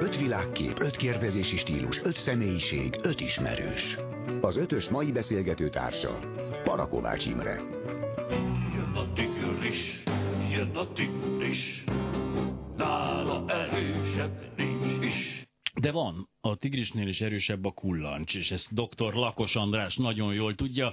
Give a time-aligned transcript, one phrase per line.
[0.00, 3.96] Öt világkép, öt kérdezési stílus, öt személyiség, öt ismerős.
[4.40, 6.18] Az ötös mai beszélgető társa,
[6.64, 7.60] Parakovács Imre.
[8.74, 10.02] Jön a tigris,
[10.50, 11.84] jön a tigris,
[12.76, 15.48] nála erősebb nincs is.
[15.80, 19.14] De van, a tigrisnél is erősebb a kullancs, és ezt dr.
[19.14, 20.92] Lakos András nagyon jól tudja.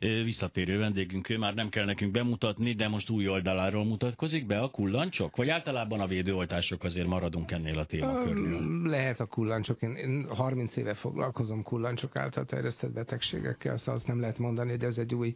[0.00, 4.70] Visszatérő vendégünk, ő már nem kell nekünk bemutatni, de most új oldaláról mutatkozik be a
[4.70, 5.36] kullancsok?
[5.36, 8.90] Vagy általában a védőoltások azért maradunk ennél a témakörnél?
[8.90, 9.82] Lehet a kullancsok.
[9.82, 14.84] Én, én 30 éve foglalkozom kullancsok által terjesztett betegségekkel, szóval azt nem lehet mondani, hogy
[14.84, 15.34] ez egy új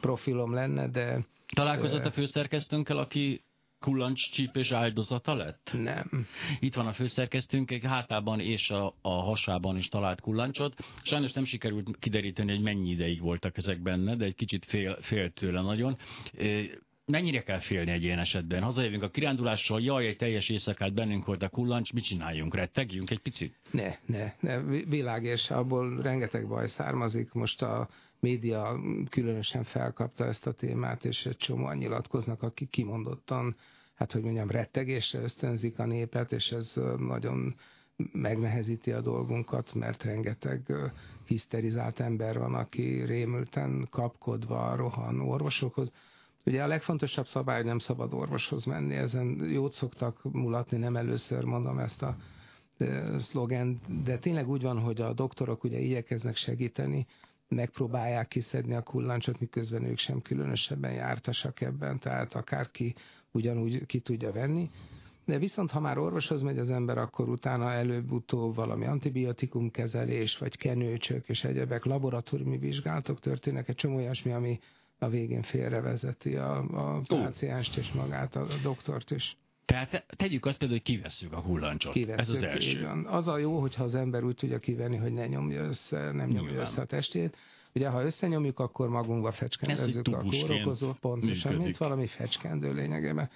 [0.00, 1.24] profilom lenne, de...
[1.54, 3.42] Találkozott a főszerkesztőnkkel, aki
[3.80, 5.70] kullancs csípés áldozata lett?
[5.72, 6.26] Nem.
[6.60, 10.74] Itt van a főszerkesztőnk, egy hátában és a, a hasában is talált kullancsot.
[11.02, 15.30] Sajnos nem sikerült kideríteni, hogy mennyi ideig voltak ezek benne, de egy kicsit fél, fél
[15.30, 15.96] tőle nagyon.
[17.06, 18.62] Mennyire kell félni egy ilyen esetben?
[18.62, 22.54] Hazajövünk a kirándulással, jaj, egy teljes éjszakát bennünk volt a kullancs, mit csináljunk?
[22.54, 23.56] Rettegjünk egy picit?
[23.70, 24.60] Ne, ne, ne.
[24.84, 27.32] Világ, és abból rengeteg baj származik.
[27.32, 27.88] Most a
[28.20, 28.80] média
[29.10, 33.56] különösen felkapta ezt a témát, és egy csomóan nyilatkoznak, akik kimondottan,
[33.94, 37.54] hát hogy mondjam, rettegésre ösztönzik a népet, és ez nagyon
[38.12, 40.72] megnehezíti a dolgunkat, mert rengeteg
[41.26, 45.92] hiszterizált ember van, aki rémülten kapkodva rohan orvosokhoz.
[46.46, 51.78] Ugye a legfontosabb szabály, nem szabad orvoshoz menni, ezen jót szoktak mulatni, nem először mondom
[51.78, 52.16] ezt a
[53.16, 57.06] szlogen, de tényleg úgy van, hogy a doktorok ugye igyekeznek segíteni,
[57.48, 62.94] megpróbálják kiszedni a kullancsot, miközben ők sem különösebben jártasak ebben, tehát akárki
[63.30, 64.70] ugyanúgy ki tudja venni.
[65.24, 70.56] De viszont, ha már orvoshoz megy az ember, akkor utána előbb-utóbb valami antibiotikum kezelés, vagy
[70.56, 74.58] kenőcsök és egyebek, laboratóriumi vizsgálatok történnek, egy csomó olyasmi, ami
[74.98, 79.36] a végén félrevezeti a, a pácienst és magát, a, a doktort is.
[79.68, 81.92] Tehát tegyük azt például, hogy kivesszük a hullancsot.
[81.92, 82.70] Kivesszük, Ez az első.
[82.70, 83.04] Igen.
[83.06, 86.40] Az a jó, hogyha az ember úgy tudja kivenni, hogy ne nyomja össze, nem nyomja
[86.40, 86.60] Nyilván.
[86.60, 87.36] össze a testét.
[87.74, 91.58] Ugye, ha összenyomjuk, akkor magunkba fecskendezzük a kórokozót, pontosan, működik.
[91.58, 93.30] mint valami fecskendő lényegében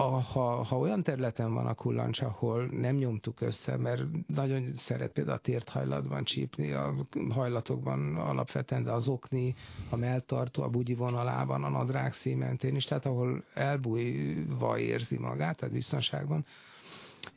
[0.00, 5.12] a, ha, ha olyan területen van a kullancs, ahol nem nyomtuk össze, mert nagyon szeret
[5.12, 6.94] például a tért hajlatban csípni, a
[7.30, 9.54] hajlatokban alapvetően, de az okni,
[9.90, 15.74] a melltartó, a bugyi vonalában, a nadrág szímentén is, tehát ahol elbújva érzi magát, tehát
[15.74, 16.44] biztonságban,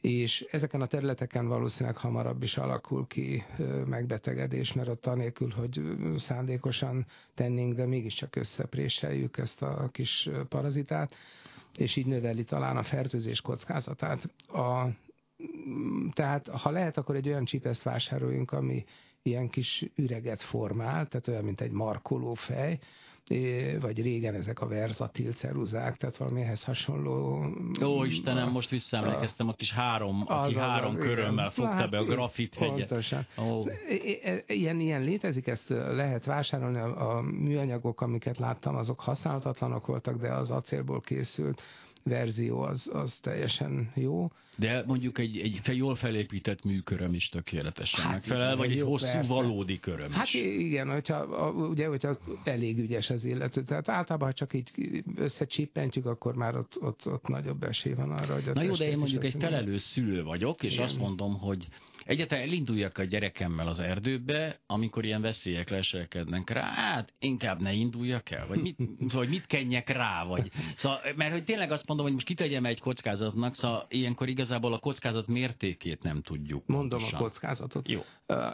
[0.01, 3.43] és ezeken a területeken valószínűleg hamarabb is alakul ki
[3.85, 5.81] megbetegedés, mert ott anélkül, hogy
[6.17, 7.05] szándékosan
[7.35, 11.15] tennénk, de mégiscsak összepréseljük ezt a kis parazitát,
[11.77, 14.29] és így növeli talán a fertőzés kockázatát.
[14.47, 14.87] A,
[16.13, 18.83] tehát ha lehet, akkor egy olyan csipeszt vásároljunk, ami
[19.21, 22.79] ilyen kis üreget formál, tehát olyan, mint egy markoló fej,
[23.79, 27.45] vagy régen ezek a verzatil ceruzák, tehát valamihez hasonló...
[27.83, 31.51] Ó, Istenem, a, most visszaemlékeztem, a kis három, az, aki az, három az, körömmel igen.
[31.51, 32.87] fogta hát, be a grafit hegyet.
[32.87, 33.27] Pontosan.
[33.37, 33.63] Ó.
[34.47, 40.33] Ilyen, ilyen létezik, ezt lehet vásárolni, a, a műanyagok, amiket láttam, azok használhatatlanok voltak, de
[40.33, 41.61] az acélból készült
[42.03, 44.31] verzió az, az teljesen jó.
[44.57, 49.33] De mondjuk egy, egy jól felépített műköröm is tökéletesen hát megfelel, vagy egy hosszú persze.
[49.33, 50.33] valódi köröm Hát is.
[50.33, 53.63] igen, hogyha, ugye, hogyha elég ügyes az illető.
[53.63, 54.71] Tehát általában, ha csak így
[55.15, 58.89] összecsippentjük, akkor már ott, ott, ott nagyobb esély van arra, hogy a Na jó, de
[58.89, 60.85] én mondjuk egy felelős szülő vagyok, és igen.
[60.85, 61.67] azt mondom, hogy
[62.05, 68.29] Egyáltalán elinduljak a gyerekemmel az erdőbe, amikor ilyen veszélyek leselkednek rá, hát inkább ne induljak
[68.29, 68.77] el, vagy mit,
[69.13, 70.51] vagy mit kenjek rá, vagy...
[70.75, 74.79] Szóval, mert hogy tényleg azt mondom, hogy most kitegyem egy kockázatnak, szóval ilyenkor igazából a
[74.79, 76.67] kockázat mértékét nem tudjuk.
[76.67, 77.19] Mondom pontosan.
[77.19, 77.87] a kockázatot.
[77.87, 78.01] Jó.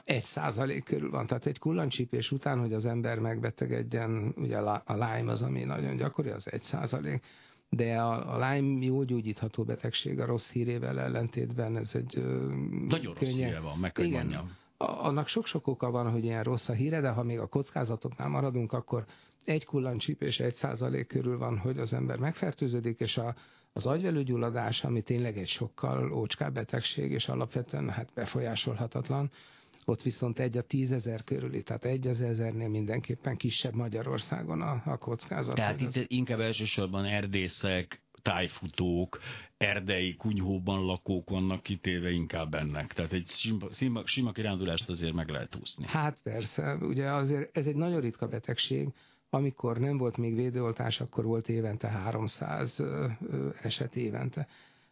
[0.04, 5.32] Egy százalék körül van, tehát egy kullancsípés után, hogy az ember megbetegedjen, ugye a Lyme
[5.32, 7.24] az, ami nagyon gyakori, az egy százalék
[7.70, 12.16] de a, a Lyme jó gyógyítható betegség a rossz hírével ellentétben, ez egy
[12.88, 13.14] Nagyon könnyen...
[13.14, 14.56] rossz híre van, meg kell Igen, mondjam.
[14.78, 18.74] Annak sok-sok oka van, hogy ilyen rossz a híre, de ha még a kockázatoknál maradunk,
[18.74, 19.06] akkor
[19.46, 23.36] egy kullancsípés egy százalék körül van, hogy az ember megfertőződik, és a,
[23.74, 29.32] az agyvelőgyulladás, ami tényleg egy sokkal ócskább betegség, és alapvetően hát befolyásolhatatlan,
[29.90, 34.98] ott viszont egy a tízezer körüli, tehát egy az ezernél mindenképpen kisebb Magyarországon a, a
[34.98, 35.56] kockázat.
[35.56, 39.20] Tehát itt inkább elsősorban erdészek, tájfutók,
[39.58, 42.94] erdei kunyhóban lakók vannak kitéve inkább ennek.
[42.94, 45.86] Tehát egy sima, sima, sima kirándulást azért meg lehet úszni.
[45.88, 48.94] Hát persze, ugye azért ez egy nagyon ritka betegség,
[49.30, 52.84] amikor nem volt még védőoltás, akkor volt évente 300
[53.62, 54.48] eset évente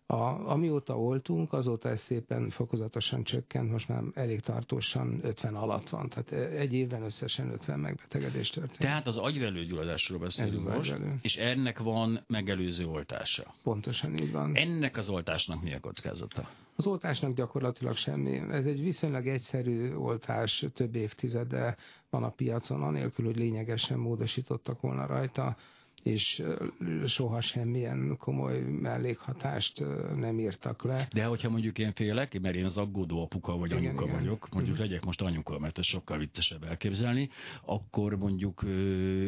[0.07, 6.09] A, amióta oltunk, azóta ez szépen fokozatosan csökkent, most már elég tartósan 50 alatt van.
[6.09, 8.79] Tehát egy évben összesen 50 megbetegedés történt.
[8.79, 11.13] Tehát az agyvelőgyulladásról beszélünk Ez most, agyvelő.
[11.21, 13.53] és ennek van megelőző oltása.
[13.63, 14.55] Pontosan így van.
[14.55, 16.49] Ennek az oltásnak mi a kockázata?
[16.75, 18.35] Az oltásnak gyakorlatilag semmi.
[18.51, 21.77] Ez egy viszonylag egyszerű oltás, több évtizede
[22.09, 25.55] van a piacon, anélkül, hogy lényegesen módosítottak volna rajta
[26.05, 26.43] és
[27.05, 29.83] soha semmilyen komoly mellékhatást
[30.15, 31.07] nem írtak le.
[31.13, 34.15] De hogyha mondjuk én félek, mert én az aggódó apuka vagy Igen, anyuka igen.
[34.15, 37.29] vagyok, mondjuk legyek most anyuka, mert ez sokkal viccesebb elképzelni,
[37.65, 38.63] akkor mondjuk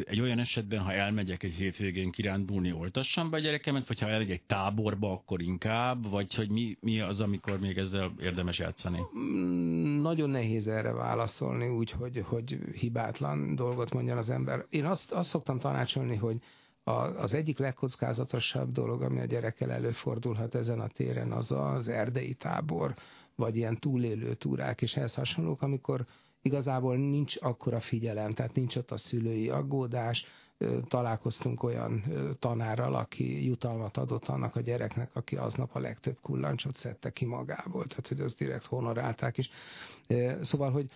[0.04, 4.30] egy olyan esetben, ha elmegyek egy hétvégén kirándulni, oltassam be a gyerekemet, vagy ha elmegy
[4.30, 9.00] egy táborba, akkor inkább, vagy hogy mi, mi az, amikor még ezzel érdemes játszani?
[9.18, 14.64] Mm, Nagyon nehéz erre válaszolni, úgy, hogy, hogy hibátlan dolgot mondjon az ember.
[14.70, 16.36] Én azt, azt szoktam tanácsolni, hogy
[16.88, 22.34] a, az egyik legkockázatosabb dolog, ami a gyerekkel előfordulhat ezen a téren, az az erdei
[22.34, 22.94] tábor,
[23.34, 26.06] vagy ilyen túlélő túrák és ehhez hasonlók, amikor
[26.42, 30.24] igazából nincs akkora figyelem, tehát nincs ott a szülői aggódás,
[30.88, 32.04] találkoztunk olyan
[32.38, 37.86] tanárral, aki jutalmat adott annak a gyereknek, aki aznap a legtöbb kullancsot szedte ki magából,
[37.86, 39.50] tehát hogy azt direkt honorálták is.
[40.40, 40.90] Szóval, hogy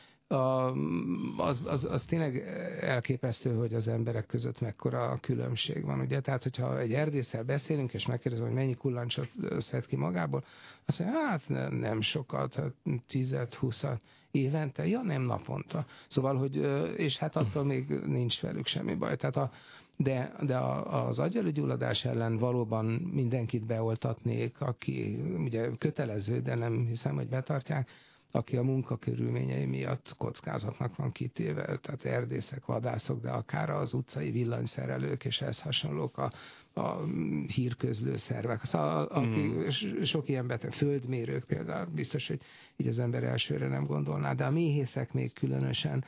[1.37, 2.37] az, az, az tényleg
[2.81, 6.21] elképesztő, hogy az emberek között mekkora különbség van, ugye?
[6.21, 10.45] Tehát, hogyha egy erdésszel beszélünk, és megkérdezem, hogy mennyi kullancsot szed ki magából,
[10.87, 12.73] azt mondja, hát ne- nem sokat, hát
[13.11, 13.99] 10-20
[14.31, 15.87] évente, ja nem naponta.
[16.09, 16.57] Szóval, hogy,
[16.97, 19.17] és hát attól még nincs velük semmi baj.
[19.17, 19.51] Tehát a,
[19.97, 27.15] de, de a, az agyvelőgyulladás ellen valóban mindenkit beoltatnék, aki ugye kötelező, de nem hiszem,
[27.15, 27.89] hogy betartják,
[28.33, 35.25] aki a munkakörülményei miatt kockázatnak van kitéve, tehát erdészek, vadászok, de akár az utcai villanyszerelők
[35.25, 36.33] és ez hasonlók a,
[36.81, 37.05] a
[37.47, 38.65] hírközlő szervek.
[38.65, 42.41] Szóval, aki, s- sok ilyen beteg, földmérők például, biztos, hogy
[42.77, 46.05] így az ember elsőre nem gondolná, de a méhészek még különösen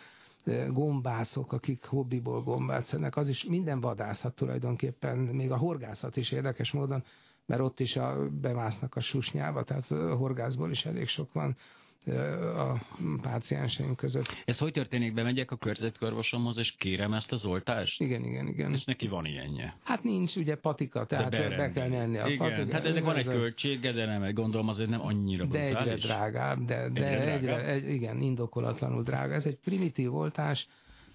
[0.69, 6.73] gombászok, akik hobbiból gombát szednek, az is minden vadászat tulajdonképpen, még a horgászat is érdekes
[6.73, 7.05] módon,
[7.47, 11.57] mert ott is a, bemásznak a susnyába, tehát a horgászból is elég sok van
[12.57, 12.79] a
[13.23, 14.27] pácienseim között.
[14.45, 15.15] Ez hogy történik?
[15.15, 18.01] Bemegyek a körzetkörvosomhoz, és kérem ezt az oltást?
[18.01, 18.73] Igen, igen, igen.
[18.73, 19.77] És neki van ilyenje.
[19.85, 22.73] Hát nincs ugye patika, tehát be, kell menni a Igen, patika.
[22.73, 26.03] hát ennek van egy költsége, de nem, gondolom azért nem annyira De egyre brutális.
[26.03, 27.69] drágább, de, de Egyre egyre, drágább?
[27.69, 29.35] egy, igen, indokolatlanul drága.
[29.35, 30.67] Ez egy primitív oltás,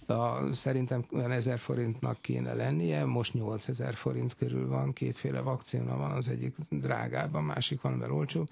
[0.08, 6.12] a, szerintem olyan 1000 forintnak kéne lennie, most 8000 forint körül van, kétféle vakcina van,
[6.12, 8.48] az egyik drágább, a másik van, mert olcsóbb.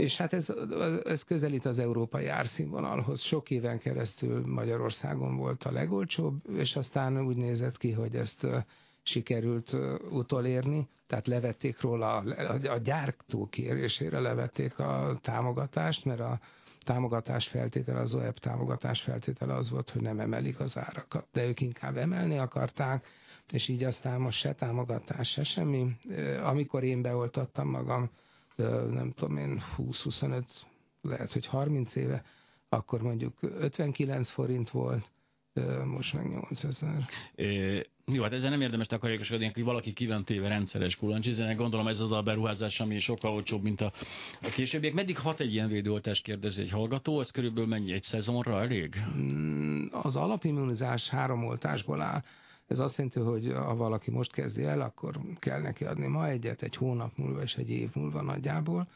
[0.00, 0.52] És hát ez,
[1.04, 3.20] ez közelít az európai árszínvonalhoz.
[3.20, 8.46] Sok éven keresztül Magyarországon volt a legolcsóbb, és aztán úgy nézett ki, hogy ezt
[9.02, 9.76] sikerült
[10.10, 16.40] utolérni, tehát levették róla, a, gyártó kérésére levették a támogatást, mert a
[16.84, 21.60] támogatás feltétele, az OEP támogatás feltétele az volt, hogy nem emelik az árakat, de ők
[21.60, 23.06] inkább emelni akarták,
[23.52, 25.96] és így aztán most se támogatás, se semmi.
[26.42, 28.10] Amikor én beoltattam magam,
[28.90, 30.42] nem tudom én, 20-25,
[31.02, 32.24] lehet, hogy 30 éve,
[32.68, 35.10] akkor mondjuk 59 forint volt,
[35.84, 37.06] most meg 8000.
[37.34, 41.56] É, jó, hát ezzel nem érdemes takarékoskodni, hogy valaki ki van téve rendszeres kulancsizenek.
[41.56, 43.92] Gondolom ez az a beruházás, ami sokkal olcsóbb, mint a,
[44.42, 44.92] a későbbiek.
[44.92, 47.20] Meddig hat egy ilyen védőoltás, kérdezi egy hallgató?
[47.20, 47.92] Ez körülbelül mennyi?
[47.92, 48.96] Egy szezonra elég?
[49.16, 52.22] Mm, Az alapimmunizás három oltásból áll.
[52.70, 56.62] Ez azt jelenti, hogy ha valaki most kezdi el, akkor kell neki adni ma egyet,
[56.62, 58.88] egy hónap múlva és egy év múlva nagyjából.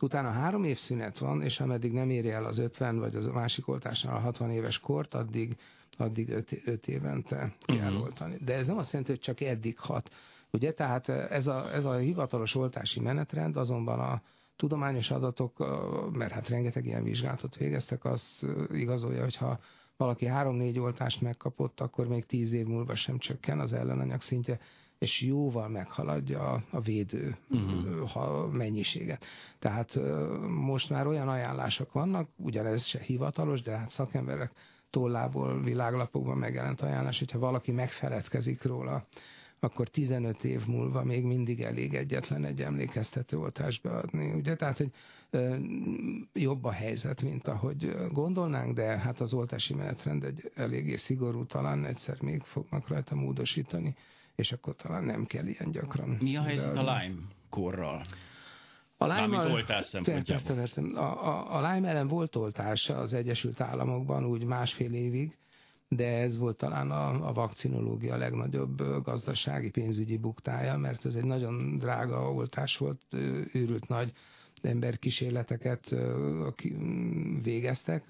[0.00, 3.32] Utána három év szünet van, és ameddig nem éri el az 50 vagy az a
[3.32, 5.56] másik oltásnál a 60 éves kort, addig,
[5.96, 6.28] addig
[6.64, 8.00] 5 évente kell Mhm.
[8.00, 8.36] oltani.
[8.44, 10.10] De ez nem azt jelenti, hogy csak eddig hat.
[10.50, 14.22] Ugye, tehát ez a, ez a hivatalos oltási menetrend azonban a
[14.56, 15.58] tudományos adatok,
[16.12, 19.58] mert hát rengeteg ilyen vizsgálatot végeztek, az igazolja, hogy ha
[19.98, 24.58] valaki három-négy oltást megkapott, akkor még tíz év múlva sem csökken az ellenanyag szintje,
[24.98, 28.10] és jóval meghaladja a, a védő uh-huh.
[28.10, 29.24] ha mennyiséget.
[29.58, 29.98] Tehát
[30.48, 34.52] most már olyan ajánlások vannak, ugyanez se hivatalos, de hát szakemberek
[34.90, 39.06] tollából, világlapokban megjelent ajánlás, hogyha valaki megfeledkezik róla,
[39.60, 44.32] akkor 15 év múlva még mindig elég egyetlen egy emlékeztető oltást beadni.
[44.32, 44.56] Ugye?
[44.56, 44.90] Tehát, hogy
[46.32, 51.84] jobb a helyzet, mint ahogy gondolnánk, de hát az oltási menetrend egy eléggé szigorú, talán
[51.84, 53.94] egyszer még fognak rajta módosítani,
[54.34, 56.08] és akkor talán nem kell ilyen gyakran.
[56.20, 56.90] Mi a helyzet beadni.
[56.90, 58.02] a Lyme korral?
[58.96, 59.50] A Lyme-mal-.
[60.94, 65.36] A, a, a Lyme ellen volt oltása az Egyesült Államokban úgy másfél évig,
[65.88, 71.78] de ez volt talán a, a vakcinológia legnagyobb gazdasági pénzügyi buktája, mert ez egy nagyon
[71.78, 73.00] drága oltás volt,
[73.52, 74.12] őrült nagy
[74.62, 75.94] emberkísérleteket
[77.42, 78.04] végeztek,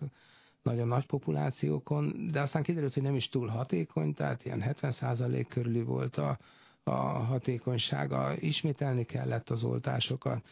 [0.62, 5.82] nagyon nagy populációkon, de aztán kiderült, hogy nem is túl hatékony, tehát ilyen 70% körüli
[5.82, 6.38] volt a,
[6.82, 10.46] a hatékonysága, ismételni kellett az oltásokat,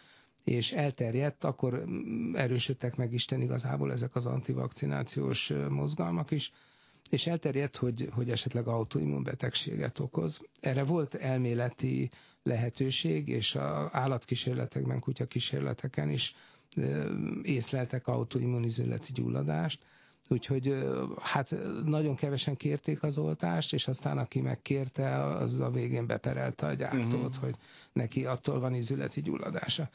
[0.44, 1.84] és elterjedt, akkor
[2.32, 6.52] erősödtek meg Isten igazából ezek az antivakcinációs mozgalmak is,
[7.10, 10.40] és elterjedt, hogy, hogy esetleg autoimmunbetegséget okoz.
[10.60, 12.10] Erre volt elméleti
[12.42, 16.34] lehetőség, és az állatkísérletekben, kutyakísérleteken is
[17.42, 19.78] észleltek autoimmunizületi gyulladást,
[20.28, 20.86] Úgyhogy
[21.20, 26.72] hát nagyon kevesen kérték az oltást, és aztán aki megkérte, az a végén beperelte a
[26.72, 27.36] gyártót, uh-huh.
[27.36, 27.54] hogy
[27.92, 29.88] neki attól van izületi gyulladása.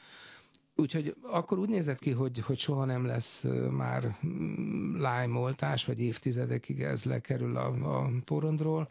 [0.75, 6.81] Úgyhogy akkor úgy nézett ki, hogy, hogy soha nem lesz már mm, lájmoltás, vagy évtizedekig
[6.81, 8.89] ez lekerül a, a porondról,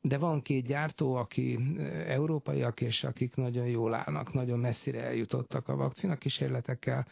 [0.00, 1.58] de van két gyártó, aki
[2.06, 7.06] európaiak, és akik nagyon jól állnak, nagyon messzire eljutottak a vakcina kísérletekkel,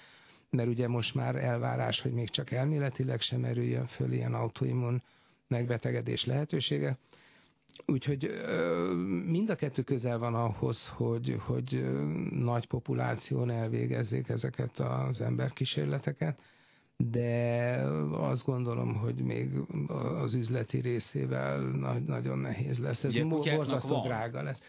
[0.51, 5.03] mert ugye most már elvárás, hogy még csak elméletileg sem merüljön föl ilyen autoimmun
[5.49, 6.99] megbetegedés lehetősége.
[7.87, 8.31] Úgyhogy
[9.27, 11.85] mind a kettő közel van ahhoz, hogy, hogy
[12.31, 12.67] nagy
[13.51, 16.43] elvégezzék ezeket az emberkísérleteket,
[16.97, 17.75] de
[18.11, 19.51] azt gondolom, hogy még
[20.23, 21.61] az üzleti részével
[22.07, 23.05] nagyon nehéz lesz.
[23.05, 24.63] Ez borzasztó drága lesz.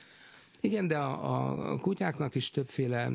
[0.62, 3.12] Igen, de a, a kutyáknak is többféle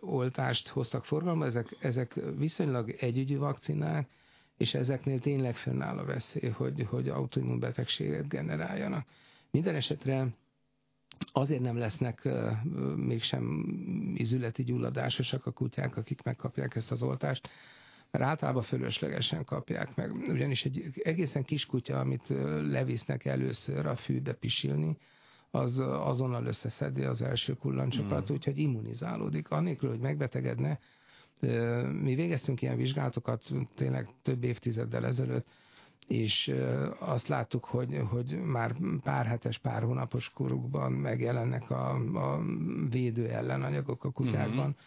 [0.00, 4.08] oltást hoztak forgalomba, ezek, ezek viszonylag együgyű vakcinák,
[4.56, 9.06] és ezeknél tényleg fennáll a veszély, hogy, hogy autoimmunbetegséget generáljanak.
[9.50, 10.26] Minden esetre
[11.32, 12.28] azért nem lesznek
[12.96, 13.64] mégsem
[14.14, 17.48] izületi gyulladásosak a kutyák, akik megkapják ezt az oltást,
[18.10, 20.12] mert általában fölöslegesen kapják meg.
[20.12, 22.28] Ugyanis egy egészen kis kutya, amit
[22.62, 24.96] levisznek először a fűbe pisilni,
[25.50, 28.34] az azonnal összeszedi az első kullancsokat, mm.
[28.34, 29.50] úgyhogy immunizálódik.
[29.50, 30.78] Annélkül, hogy megbetegedne,
[32.02, 33.42] mi végeztünk ilyen vizsgálatokat
[33.74, 35.46] tényleg több évtizeddel ezelőtt,
[36.06, 36.52] és
[36.98, 42.42] azt láttuk, hogy, hogy már pár hetes, pár hónapos korukban megjelennek a, a
[42.90, 44.78] védő ellenanyagok a kutyákban, mm-hmm.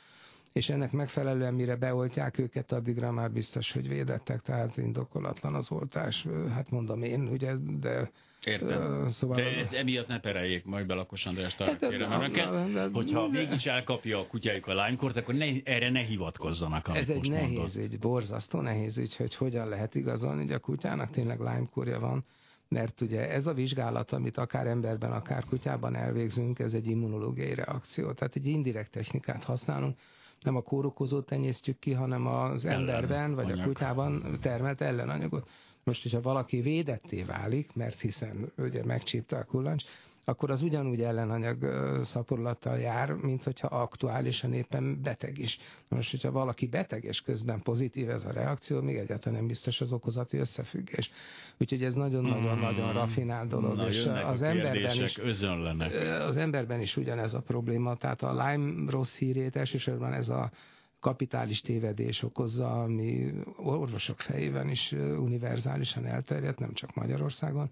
[0.53, 6.25] És ennek megfelelően mire beoltják őket, addigra már biztos, hogy védettek, tehát indokolatlan az oltás.
[6.53, 8.11] Hát mondom én, ugye, de
[8.45, 9.09] Értem.
[9.09, 14.19] Szóval de ez emiatt ne pereljék majd be Lakos András hát, kérem hogyha mégis elkapja
[14.19, 17.75] a kutyájuk a lánykort, akkor ne, erre ne hivatkozzanak, Ez egy nehéz mondod.
[17.75, 22.25] ügy, borzasztó nehéz ügy, hogy hogyan lehet igazolni, hogy a kutyának tényleg lánykorja van,
[22.67, 28.11] mert ugye ez a vizsgálat, amit akár emberben, akár kutyában elvégzünk, ez egy immunológiai reakció,
[28.11, 29.97] tehát egy indirekt technikát használunk,
[30.43, 33.59] nem a kórokozót tenyésztjük ki, hanem az Ellen emberben vagy anyag.
[33.59, 35.49] a kutyában termelt ellenanyagot.
[35.83, 39.83] Most, hogyha valaki védetté válik, mert hiszen ugye megcsípte a kullancs,
[40.23, 41.57] akkor az ugyanúgy ellenanyag
[42.03, 45.57] szaporulattal jár, mint hogyha aktuálisan éppen beteg is.
[45.87, 49.91] Most, hogyha valaki beteg és közben pozitív ez a reakció, még egyáltalán nem biztos az
[49.91, 51.11] okozati összefüggés.
[51.57, 52.93] Úgyhogy ez nagyon-nagyon-nagyon hmm.
[52.93, 53.75] rafinált dolog.
[53.75, 55.93] Na, és az emberben is, özönlenek.
[56.21, 57.95] az emberben is ugyanez a probléma.
[57.95, 60.51] Tehát a Lyme rossz hírét elsősorban ez a
[60.99, 67.71] kapitális tévedés okozza, ami orvosok fejében is univerzálisan elterjedt, nem csak Magyarországon,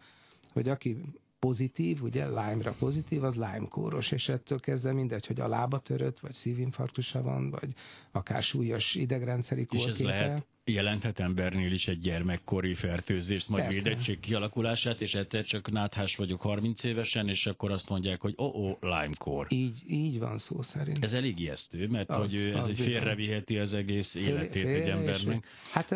[0.54, 1.02] hogy aki
[1.40, 6.34] pozitív, ugye Lyme-ra pozitív, az Lyme-kóros, és ettől kezdve mindegy, hogy a lába törött, vagy
[6.34, 7.74] szívinfarktusa van, vagy
[8.12, 9.92] akár súlyos idegrendszeri kórképe.
[9.92, 13.82] És ez lehet jelenthet embernél is egy gyermekkori fertőzést, majd Persze.
[13.82, 18.56] védettség kialakulását, és egyszer csak náthás vagyok 30 évesen, és akkor azt mondják, hogy oh,
[18.56, 19.46] oh Lyme-kor.
[19.50, 21.04] Így, így van szó szerint.
[21.04, 24.90] Ez elég ijesztő, mert az, hogy ez az egy félreviheti az egész életét Fél, egy
[24.90, 25.46] embernek.
[25.72, 25.96] Hát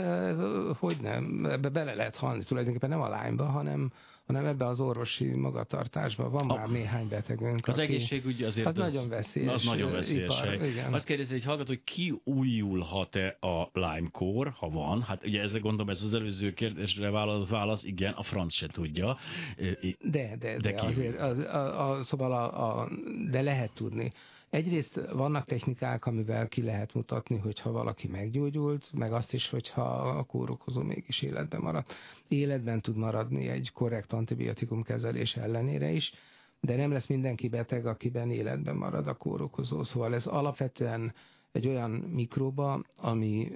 [0.77, 3.91] hogy nem, ebbe bele lehet halni tulajdonképpen nem a Lyme-ba, hanem
[4.25, 7.67] hanem ebbe az orvosi magatartásban van a, már néhány betegünk.
[7.67, 9.53] Az aki, egészségügy azért az, az nagyon veszélyes.
[9.53, 10.39] Az nagyon veszélyes.
[10.39, 10.93] Ipar, igen.
[10.93, 15.01] Azt kérdezi egy hallgató, hogy ki újulhat-e a Lyme-kor, ha van?
[15.01, 19.17] Hát ugye ezzel gondolom, ez az előző kérdésre válasz, válasz igen, a franc se tudja.
[19.57, 22.89] De, de, de, de azért, az, a, a, szóval a, a,
[23.31, 24.09] de lehet tudni.
[24.53, 30.23] Egyrészt vannak technikák, amivel ki lehet mutatni, hogyha valaki meggyógyult, meg azt is, hogyha a
[30.23, 31.93] kórokozó mégis életben maradt.
[32.27, 36.13] Életben tud maradni egy korrekt antibiotikum kezelés ellenére is,
[36.59, 39.83] de nem lesz mindenki beteg, akiben életben marad a kórokozó.
[39.83, 41.13] Szóval ez alapvetően
[41.51, 43.51] egy olyan mikróba, ami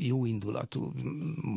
[0.00, 0.92] jó indulatú,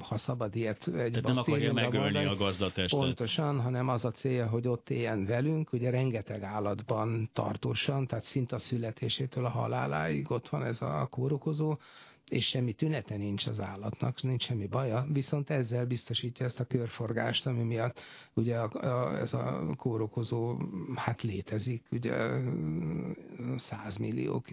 [0.10, 3.00] ha szabad ilyet egy Tehát nem akarja megölni mondani, a gazdatestet.
[3.00, 8.56] Pontosan, hanem az a célja, hogy ott éljen velünk, ugye rengeteg állatban tartósan, tehát szinte
[8.56, 11.78] a születésétől a haláláig ott van ez a kórokozó,
[12.30, 17.46] és semmi tünete nincs az állatnak, nincs semmi baja, viszont ezzel biztosítja ezt a körforgást,
[17.46, 18.02] ami miatt
[18.34, 20.58] ugye a, a, ez a kórokozó
[20.96, 22.14] hát létezik, ugye
[23.56, 24.46] százmilliók,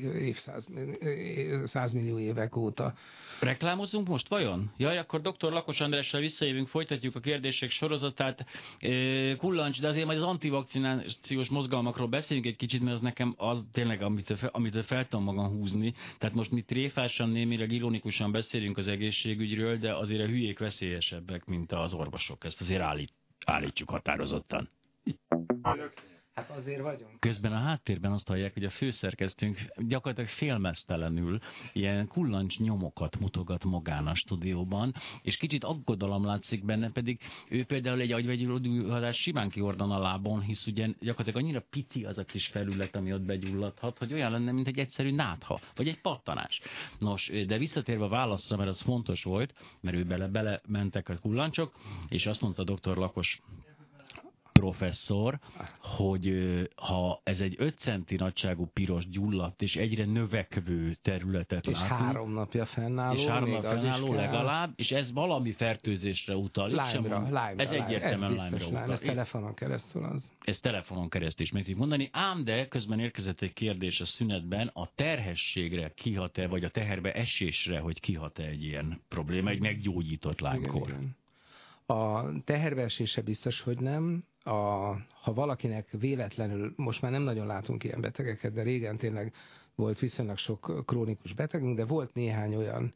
[1.64, 2.94] százmillió évek óta.
[3.40, 4.70] Reklámozunk most vajon?
[4.76, 5.52] Jaj, akkor dr.
[5.52, 8.46] Lakos Andrással visszajövünk, folytatjuk a kérdések sorozatát.
[9.36, 14.02] Kullancs, de azért majd az antivakcinációs mozgalmakról beszéljünk egy kicsit, mert az nekem az tényleg,
[14.02, 15.94] amit, amit fel tudom magam húzni.
[16.18, 21.72] Tehát most mi tréfásan, némileg ironikusan beszélünk az egészségügyről, de azért a hülyék veszélyesebbek, mint
[21.72, 22.44] az orvosok.
[22.44, 23.12] Ezt azért állít,
[23.46, 24.68] állítsuk határozottan.
[26.38, 27.20] Hát azért vagyunk.
[27.20, 31.38] Közben a háttérben azt hallják, hogy a főszerkesztőnk gyakorlatilag félmeztelenül
[31.72, 38.00] ilyen kullancs nyomokat mutogat magán a stúdióban, és kicsit aggodalom látszik benne, pedig ő például
[38.00, 42.96] egy agyvegyülőhadás simán kiordan a lábon, hisz ugye gyakorlatilag annyira pici az a kis felület,
[42.96, 46.60] ami ott begyulladhat, hogy olyan lenne, mint egy egyszerű nátha, vagy egy pattanás.
[46.98, 51.18] Nos, de visszatérve a válaszra, mert az fontos volt, mert ő bele, bele mentek a
[51.18, 51.72] kullancsok,
[52.08, 52.96] és azt mondta dr.
[52.96, 53.40] Lakos
[54.58, 55.38] professzor,
[55.80, 56.32] hogy
[56.76, 62.00] ha ez egy 5 centi nagyságú piros gyulladt és egyre növekvő területet és látunk.
[62.00, 63.18] És három napja fennálló.
[63.18, 66.68] És három napja fennálló legalább, és ez valami fertőzésre utal.
[66.68, 68.92] Lime-ra, lime Ez egyértelműen lime-ra utal.
[68.92, 70.30] Ez telefonon keresztül az.
[70.44, 74.70] Ez telefonon keresztül is meg tudjuk mondani, ám de közben érkezett egy kérdés a szünetben,
[74.74, 80.98] a terhességre kihat-e, vagy a teherbe esésre, hogy kihat-e egy ilyen probléma, egy meggyógyított lánykor?
[81.90, 84.24] A teherbeesése biztos, hogy nem.
[84.44, 84.50] A,
[85.22, 89.32] ha valakinek véletlenül, most már nem nagyon látunk ilyen betegeket, de régen tényleg
[89.74, 92.94] volt viszonylag sok krónikus betegünk, de volt néhány olyan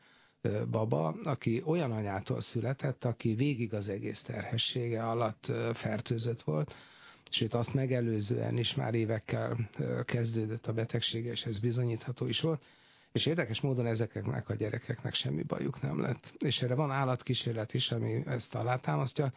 [0.71, 6.75] baba, aki olyan anyától született, aki végig az egész terhessége alatt fertőzött volt,
[7.31, 9.71] sőt azt megelőzően is már évekkel
[10.05, 12.65] kezdődött a betegsége, és ez bizonyítható is volt,
[13.13, 16.35] és érdekes módon ezeknek a gyerekeknek semmi bajuk nem lett.
[16.39, 19.33] És erre van állatkísérlet is, ami ezt alátámasztja,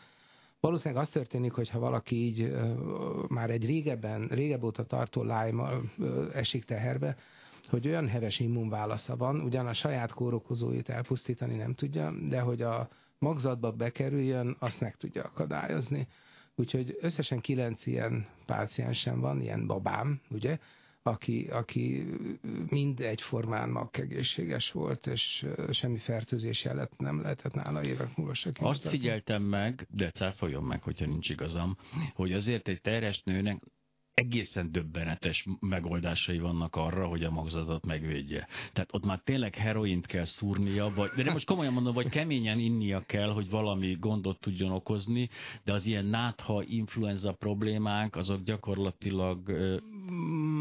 [0.65, 2.51] Valószínűleg az történik, hogy ha valaki így
[3.27, 5.91] már egy régebben, régebb óta tartó lájmal
[6.33, 7.17] esik teherbe,
[7.69, 12.89] hogy olyan heves immunválasza van, ugyan a saját kórokozóit elpusztítani nem tudja, de hogy a
[13.19, 16.07] magzatba bekerüljön, azt meg tudja akadályozni.
[16.55, 20.59] Úgyhogy összesen kilenc ilyen páciensen van, ilyen babám, ugye,
[21.07, 22.05] aki, aki
[22.69, 28.87] mind egyformán magkegészséges volt, és semmi fertőzés jelet nem lehetett nála évek múlva se Azt
[28.87, 31.77] figyeltem meg, de cáfoljon meg, hogyha nincs igazam,
[32.13, 33.61] hogy azért egy terhes nőnek
[34.15, 38.47] egészen döbbenetes megoldásai vannak arra, hogy a magzatot megvédje.
[38.73, 43.03] Tehát ott már tényleg heroint kell szúrnia, vagy, de most komolyan mondom, vagy keményen innia
[43.05, 45.29] kell, hogy valami gondot tudjon okozni,
[45.63, 49.49] de az ilyen nátha influenza problémák, azok gyakorlatilag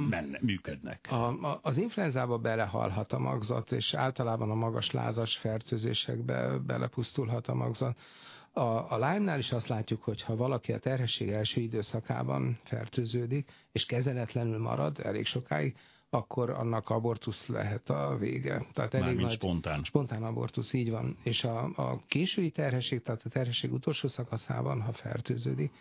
[0.09, 1.07] menne, működnek.
[1.11, 7.55] A, a, az influenzába belehalhat a magzat, és általában a magas lázas fertőzésekbe belepusztulhat a
[7.55, 7.99] magzat.
[8.57, 13.87] A, a Lyme-nál is azt látjuk, hogy ha valaki a terhesség első időszakában fertőződik, és
[13.87, 15.77] kezeletlenül marad elég sokáig,
[16.11, 18.67] akkor annak abortusz lehet a vége.
[18.73, 19.85] Tehát elég nagy spontán.
[19.85, 21.17] Spontán abortusz, így van.
[21.23, 25.73] És a, a késői terhesség, tehát a terhesség utolsó szakaszában, ha fertőződik,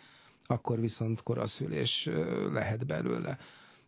[0.46, 2.08] akkor viszont koraszülés
[2.52, 3.38] lehet belőle.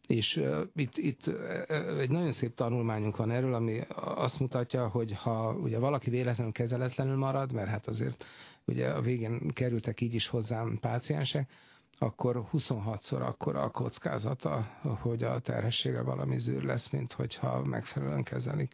[0.07, 5.13] És uh, itt, itt uh, egy nagyon szép tanulmányunk van erről, ami azt mutatja, hogy
[5.13, 8.25] ha ugye valaki véletlenül kezeletlenül marad, mert hát azért
[8.65, 11.51] ugye a végén kerültek így is hozzám páciensek,
[11.99, 18.73] akkor 26-szor akkor a kockázata, hogy a terhessége valami zűr lesz, mint hogyha megfelelően kezelik.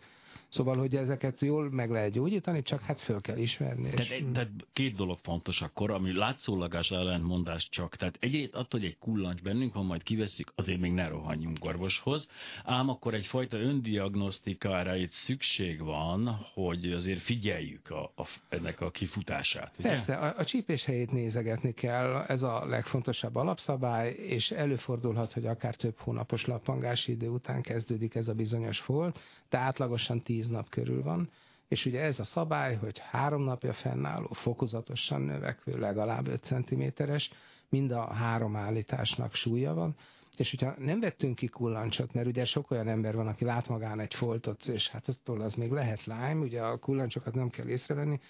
[0.53, 3.91] Szóval, hogy ezeket jól meg lehet gyógyítani, csak hát föl kell ismerni.
[3.91, 4.25] Tehát, és...
[4.33, 7.97] tehát két dolog fontos akkor, ami látszólagás ellentmondás csak.
[7.97, 12.29] Tehát egyrészt attól, hogy egy kullancs bennünk van, majd kiveszik, azért még ne rohanjunk orvoshoz,
[12.65, 19.75] ám akkor egyfajta öndiagnosztikára itt szükség van, hogy azért figyeljük a, a, ennek a kifutását.
[19.79, 19.89] Ugye?
[19.89, 25.77] Persze, a, a csípés helyét nézegetni kell, ez a legfontosabb alapszabály, és előfordulhat, hogy akár
[25.77, 29.19] több hónapos lappangási idő után kezdődik ez a bizonyos folt,
[29.53, 31.31] de átlagosan 10 nap körül van,
[31.69, 37.31] és ugye ez a szabály, hogy három napja fennálló, fokozatosan növekvő, legalább 5 cm-es,
[37.69, 39.97] mind a három állításnak súlya van,
[40.37, 44.01] és hogyha nem vettünk ki kullancsot, mert ugye sok olyan ember van, aki lát magán
[44.01, 48.21] egy foltot, és hát attól az még lehet lime, ugye a kullancsokat nem kell észrevenni,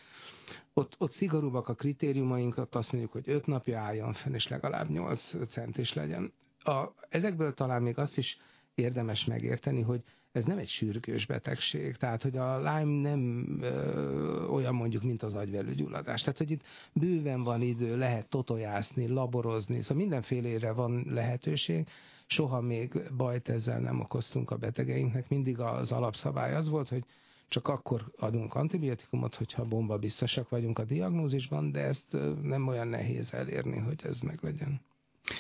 [0.75, 4.88] ott, ott szigorúbbak a kritériumaink, ott azt mondjuk, hogy 5 napja álljon fenn, és legalább
[4.88, 6.33] 8 centis legyen.
[6.59, 8.37] A, ezekből talán még azt is
[8.75, 14.75] érdemes megérteni, hogy ez nem egy sürgős betegség, tehát hogy a Lyme nem ö, olyan
[14.75, 16.21] mondjuk, mint az agyvelőgyulladás.
[16.21, 21.88] Tehát, hogy itt bőven van idő, lehet totojászni, laborozni, szóval mindenfélére van lehetőség,
[22.27, 27.05] soha még bajt ezzel nem okoztunk a betegeinknek, mindig az alapszabály az volt, hogy
[27.49, 33.33] csak akkor adunk antibiotikumot, hogyha bomba biztosak vagyunk a diagnózisban, de ezt nem olyan nehéz
[33.33, 34.81] elérni, hogy ez meglegyen.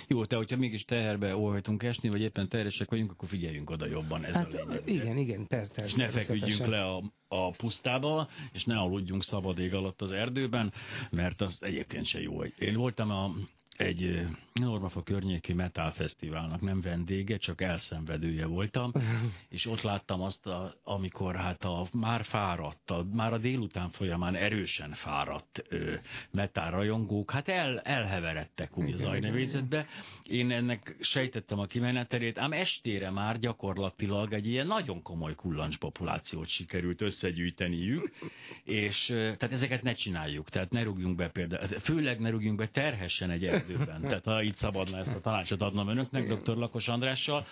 [0.06, 4.24] Jó, te, hogyha mégis teherbe óhajtunk esni, vagy éppen teheresek vagyunk, akkor figyeljünk oda jobban,
[4.24, 4.82] ez hát, a lényeg.
[4.88, 9.58] Igen, igen, ter, ter, És ne feküdjünk le a, a pusztába, és ne aludjunk szabad
[9.58, 10.72] ég alatt az erdőben,
[11.10, 12.44] mert az egyébként se jó.
[12.44, 13.30] Én voltam a
[13.76, 18.92] egy Normafa környéki metálfesztiválnak nem vendége, csak elszenvedője voltam,
[19.48, 24.34] és ott láttam azt, a, amikor hát a már fáradt, a, már a délután folyamán
[24.34, 25.94] erősen fáradt ö,
[26.30, 29.86] metálrajongók, hát el, elheveredtek úgy az ajnevézetbe.
[30.22, 36.48] Én ennek sejtettem a kimenetelét, ám estére már gyakorlatilag egy ilyen nagyon komoly kullancs populációt
[36.48, 38.12] sikerült összegyűjteniük,
[38.64, 43.30] és tehát ezeket ne csináljuk, tehát ne rúgjunk be például, főleg ne rúgjunk be terhessen
[43.30, 44.00] egy erdőben.
[44.00, 46.56] Tehát ha itt szabadna ezt a tanácsot adnom önöknek, dr.
[46.56, 47.46] Lakos Andrással.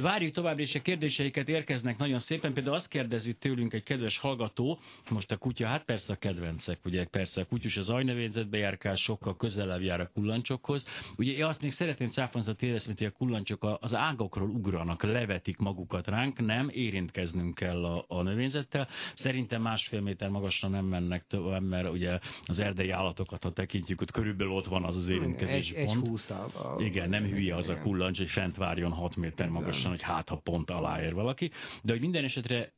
[0.00, 2.52] Várjuk tovább, és a kérdéseiket érkeznek nagyon szépen.
[2.52, 4.78] Például azt kérdezi tőlünk egy kedves hallgató,
[5.10, 9.36] most a kutya, hát persze a kedvencek, ugye persze a kutyus az ajnövényzetbe járkál, sokkal
[9.36, 10.84] közelebb jár a kullancsokhoz.
[11.16, 16.06] Ugye én azt még szeretném száfonzat érezni, hogy a kullancsok az ágokról ugranak, levetik magukat
[16.06, 18.88] ránk, nem érintkeznünk kell a, a növényzettel.
[19.14, 24.10] Szerintem másfél méter magasra nem mennek tovább, mert ugye az erdei állatokat, ha tekintjük, hogy
[24.10, 26.02] körülbelül ott van az az érintkezés egy, pont.
[26.02, 29.90] Egy 20 a, Igen, nem hülye az a kullancs, hogy fent várjon 6 méter magasan,
[29.90, 31.50] hogy hát ha pont aláér valaki.
[31.82, 32.72] De hogy minden esetre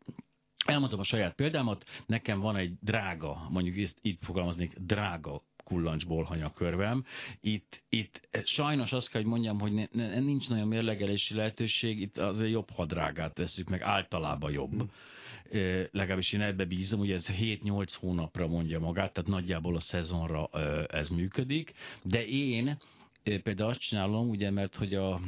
[0.67, 7.05] elmondom a saját példámat, nekem van egy drága, mondjuk ezt itt fogalmaznék, drága kullancsból hanyakörvem.
[7.41, 12.19] Itt, itt sajnos azt kell, hogy mondjam, hogy ne, ne, nincs nagyon mérlegelési lehetőség, itt
[12.19, 14.71] azért jobb, ha drágát tesszük, meg általában jobb.
[14.71, 14.91] Hmm
[15.91, 20.49] legalábbis én ebbe bízom, hogy ez 7-8 hónapra mondja magát, tehát nagyjából a szezonra
[20.87, 22.79] ez működik, de én
[23.23, 25.21] például azt csinálom, ugye, mert hogy a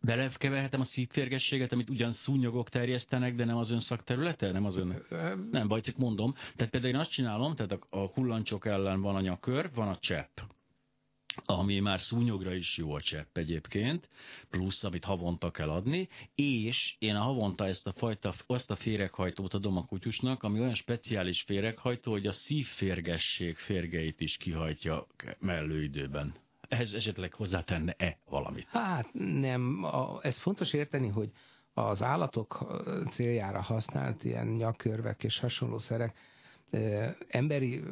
[0.00, 4.52] Belekeverhetem a szívférgességet, amit ugyan szúnyogok terjesztenek, de nem az ön szakterülete?
[4.52, 5.02] Nem az ön...
[5.50, 6.34] Nem baj, csak mondom.
[6.56, 9.96] Tehát például én azt csinálom, tehát a, a kullancsok ellen van a nyakör, van a
[9.96, 10.38] csepp
[11.44, 14.08] ami már szúnyogra is jó a csepp egyébként,
[14.50, 19.54] plusz, amit havonta kell adni, és én a havonta ezt a fajta, azt a féreghajtót
[19.54, 25.06] adom a kutyusnak, ami olyan speciális féreghajtó, hogy a szívférgesség férgeit is kihajtja
[25.38, 26.34] mellőidőben.
[26.68, 28.66] Ehhez esetleg hozzátenne-e valamit?
[28.70, 31.30] Hát nem, a, ez fontos érteni, hogy
[31.74, 32.66] az állatok
[33.10, 36.16] céljára használt ilyen nyakkörvek és hasonló szerek
[37.28, 37.82] emberi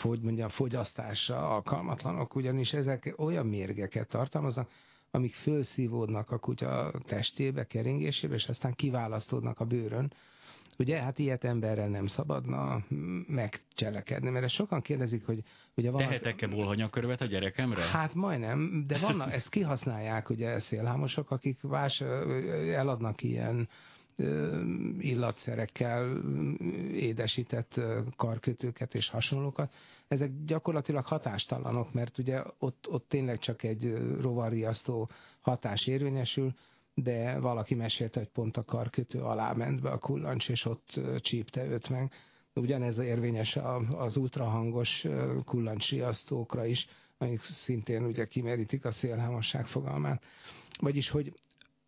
[0.00, 4.70] hogy mondjam, fogyasztásra alkalmatlanok, ugyanis ezek olyan mérgeket tartalmaznak,
[5.10, 10.12] amik fölszívódnak a kutya testébe, keringésébe, és aztán kiválasztódnak a bőrön.
[10.78, 12.84] Ugye, hát ilyet emberrel nem szabadna
[13.26, 15.42] megcselekedni, mert ezt sokan kérdezik, hogy
[15.74, 16.06] ugye van...
[16.06, 17.82] Tehetek-e bolhanyakörvet a gyerekemre?
[17.82, 22.00] Hát majdnem, de vannak, ezt kihasználják ugye szélhámosok, akik vás
[22.70, 23.68] eladnak ilyen
[24.98, 26.16] illatszerekkel
[26.92, 27.80] édesített
[28.16, 29.74] karkötőket és hasonlókat,
[30.08, 36.54] ezek gyakorlatilag hatástalanok, mert ugye ott, ott tényleg csak egy rovarriasztó hatás érvényesül,
[36.94, 41.64] de valaki mesélte, hogy pont a karkötő alá ment be a kullancs, és ott csípte
[41.66, 42.12] őt meg.
[42.54, 43.58] Ugyanez érvényes
[43.96, 45.06] az ultrahangos
[45.44, 50.24] kullancsriasztókra is, amik szintén ugye kimerítik a szélhámosság fogalmát.
[50.80, 51.32] Vagyis, hogy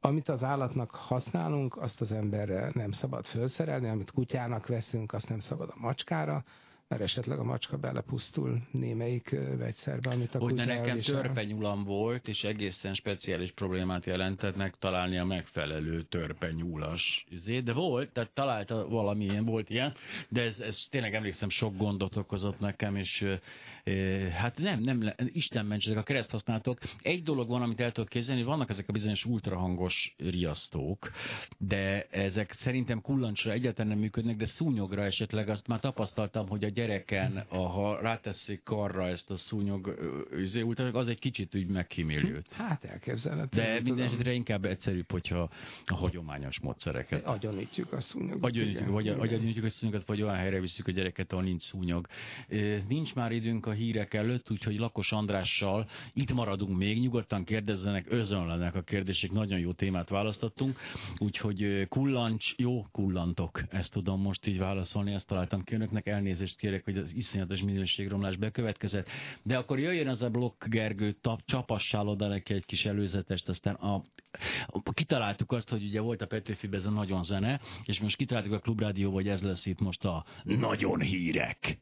[0.07, 5.39] amit az állatnak használunk, azt az emberre nem szabad felszerelni, amit kutyának veszünk, azt nem
[5.39, 6.45] szabad a macskára,
[6.89, 11.21] mert esetleg a macska belepusztul némelyik vegyszerbe, amit a Hogy kutya nekem elvisel.
[11.21, 18.31] törpenyulam volt, és egészen speciális problémát jelentett megtalálni a megfelelő törpenyúlas izé, de volt, tehát
[18.31, 19.95] találta valamilyen, volt ilyen,
[20.29, 23.25] de ez, ez tényleg emlékszem, sok gondot okozott nekem, és
[24.33, 26.79] hát nem, nem, Isten mentsetek a kereszt használtok.
[27.03, 31.11] Egy dolog van, amit el tudok képzelni, vannak ezek a bizonyos ultrahangos riasztók,
[31.59, 36.69] de ezek szerintem kullancsra egyáltalán nem működnek, de szúnyogra esetleg azt már tapasztaltam, hogy a
[36.69, 39.99] gyereken, a, ha ráteszik karra ezt a szúnyog
[40.33, 42.53] üzé, az egy kicsit úgy megkímélőt.
[42.53, 43.61] Hát elképzelhető.
[43.61, 45.51] De minden esetre inkább egyszerűbb, hogyha
[45.85, 47.25] a hagyományos módszereket.
[47.25, 48.45] Agyonítjuk a szúnyogot.
[48.45, 52.07] Agyonítjuk, vagy agyonítjuk a szúnyogot, vagy olyan helyre visszük a gyereket, ahol nincs szúnyog.
[52.89, 58.75] Nincs már időnk a hírek előtt, úgyhogy Lakos Andrással itt maradunk még, nyugodtan kérdezzenek, özönlenek
[58.75, 60.79] a kérdések, nagyon jó témát választottunk,
[61.19, 66.85] úgyhogy kullancs, jó kullantok, ezt tudom most így válaszolni, ezt találtam ki önöknek, elnézést kérek,
[66.85, 69.09] hogy az iszonyatos minőségromlás bekövetkezett,
[69.43, 73.75] de akkor jöjjön az a blokk Gergő, tap, csapassál oda neki egy kis előzetest, aztán
[73.75, 74.05] a,
[74.67, 78.53] a, kitaláltuk azt, hogy ugye volt a Petőfiben ez a nagyon zene, és most kitaláltuk
[78.53, 81.79] a Klubrádió, hogy ez lesz itt most a nagyon hírek.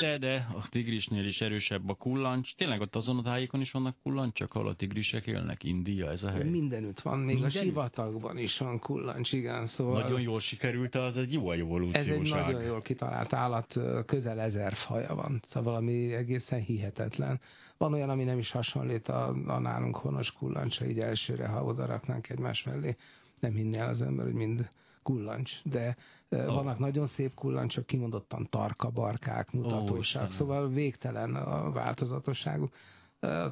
[0.00, 2.54] De, de a tigrisnél is erősebb a kullancs.
[2.54, 5.64] Tényleg ott azon a tájékon is vannak kullancsok, ahol a tigrisek élnek?
[5.64, 6.48] India, ez a hely?
[6.48, 7.56] Mindenütt van, még Mindenütt?
[7.56, 9.66] a sivatagban is van kullancs, igen.
[9.66, 14.40] Szóval nagyon jól sikerült, az egy jó evolúciós Ez egy nagyon jól kitalált állat, közel
[14.40, 17.40] ezer faja van, szóval valami egészen hihetetlen.
[17.76, 21.86] Van olyan, ami nem is hasonlít a, a nálunk honos kullancsa, így elsőre, ha oda
[21.86, 22.96] raknánk egymás mellé,
[23.40, 24.68] nem hinné el az ember, hogy mind
[25.02, 25.96] kullancs, de
[26.28, 26.46] oh.
[26.46, 32.74] vannak nagyon szép kullancsok, kimondottan tarka barkák, mutatóság, oh, szóval végtelen a változatosságuk.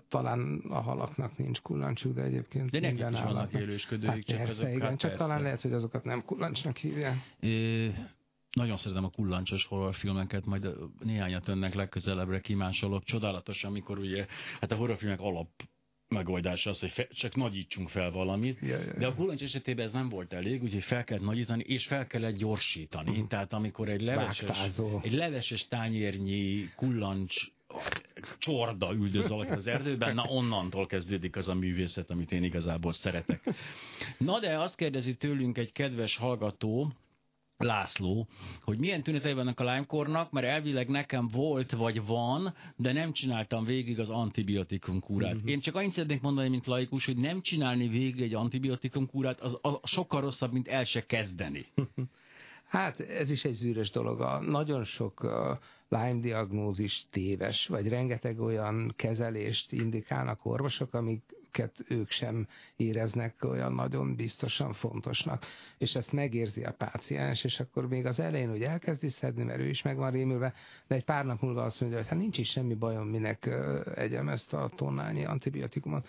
[0.09, 4.69] Talán a halaknak nincs kullancsuk, de egyébként de minden is vannak élősködőik, hát csak persze,
[4.69, 5.25] igen, hát csak persze.
[5.25, 7.17] talán lehet, hogy azokat nem kullancsnak hívják.
[7.41, 7.93] É,
[8.51, 13.05] nagyon szeretem a kullancsos horrorfilmeket, majd néhányat önnek legközelebbre kimásolok.
[13.05, 14.27] Csodálatos, amikor ugye,
[14.61, 15.49] hát a horrorfilmek alap
[16.11, 18.99] megoldása az, hogy fe, csak nagyítsunk fel valamit, ja, ja.
[18.99, 22.37] de a kullancs esetében ez nem volt elég, úgyhogy fel kellett nagyítani, és fel kellett
[22.37, 23.17] gyorsítani.
[23.17, 23.29] Hmm.
[23.29, 24.59] Tehát amikor egy leveses,
[25.03, 27.51] egy leveses tányérnyi kullancs
[28.39, 33.43] csorda üldöz valaki az erdőben, na onnantól kezdődik az a művészet, amit én igazából szeretek.
[34.19, 36.93] Na de azt kérdezi tőlünk egy kedves hallgató,
[37.63, 38.29] László,
[38.63, 43.65] hogy milyen tünetei vannak a Lyme-kornak, mert elvileg nekem volt vagy van, de nem csináltam
[43.65, 45.35] végig az antibiotikum kúrát.
[45.35, 45.51] Uh-huh.
[45.51, 49.59] Én csak annyit szeretnék mondani, mint laikus, hogy nem csinálni végig egy antibiotikum kúrát, az,
[49.61, 51.67] az sokkal rosszabb, mint el se kezdeni.
[52.71, 54.21] Hát ez is egy zűrös dolog.
[54.21, 55.31] A nagyon sok uh,
[55.89, 63.73] Lyme diagnózis téves, vagy rengeteg olyan kezelést indikálnak orvosok, amik amiket ők sem éreznek olyan
[63.73, 65.47] nagyon biztosan fontosnak.
[65.79, 69.69] És ezt megérzi a páciens, és akkor még az elején, hogy elkezdi szedni, mert ő
[69.69, 70.55] is meg van rémülve,
[70.87, 73.51] de egy pár nap múlva azt mondja, hogy hát nincs is semmi bajom, minek
[73.95, 76.09] egyem ezt a tonnányi antibiotikumot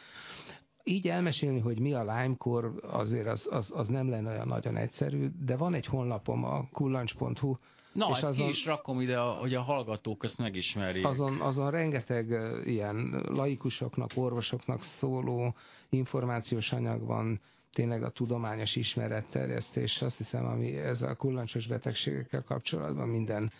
[0.84, 5.28] így elmesélni, hogy mi a Lyme-kor, azért az, az, az nem lenne olyan nagyon egyszerű,
[5.46, 7.56] de van egy honlapom, a kullancs.hu,
[7.94, 11.06] Na, és ezt azon, ki is rakom ide, hogy a hallgatók ezt megismerjék.
[11.06, 12.30] Azon, azon rengeteg
[12.66, 15.56] ilyen laikusoknak, orvosoknak szóló
[15.90, 17.40] információs anyag van,
[17.74, 23.52] tényleg a tudományos ismeretterjesztés, azt hiszem, ami ez a kullancsos betegségekkel kapcsolatban minden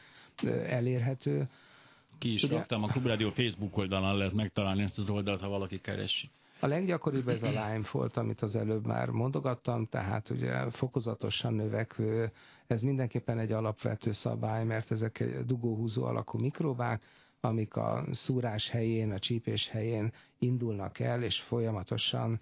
[0.68, 1.50] elérhető.
[2.18, 5.80] Ki is Ugye, raktam, a Klubrádió Facebook oldalán lehet megtalálni ezt az oldalt, ha valaki
[5.80, 6.30] keresi.
[6.64, 12.32] A leggyakoribb ez a Lyme volt, amit az előbb már mondogattam, tehát ugye fokozatosan növekvő,
[12.68, 17.04] ez mindenképpen egy alapvető szabály, mert ezek dugóhúzó alakú mikrobák,
[17.42, 22.40] amik a szúrás helyén, a csípés helyén indulnak el, és folyamatosan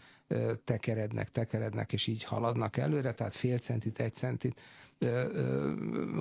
[0.63, 4.62] tekerednek, tekerednek, és így haladnak előre, tehát fél centit, egy centit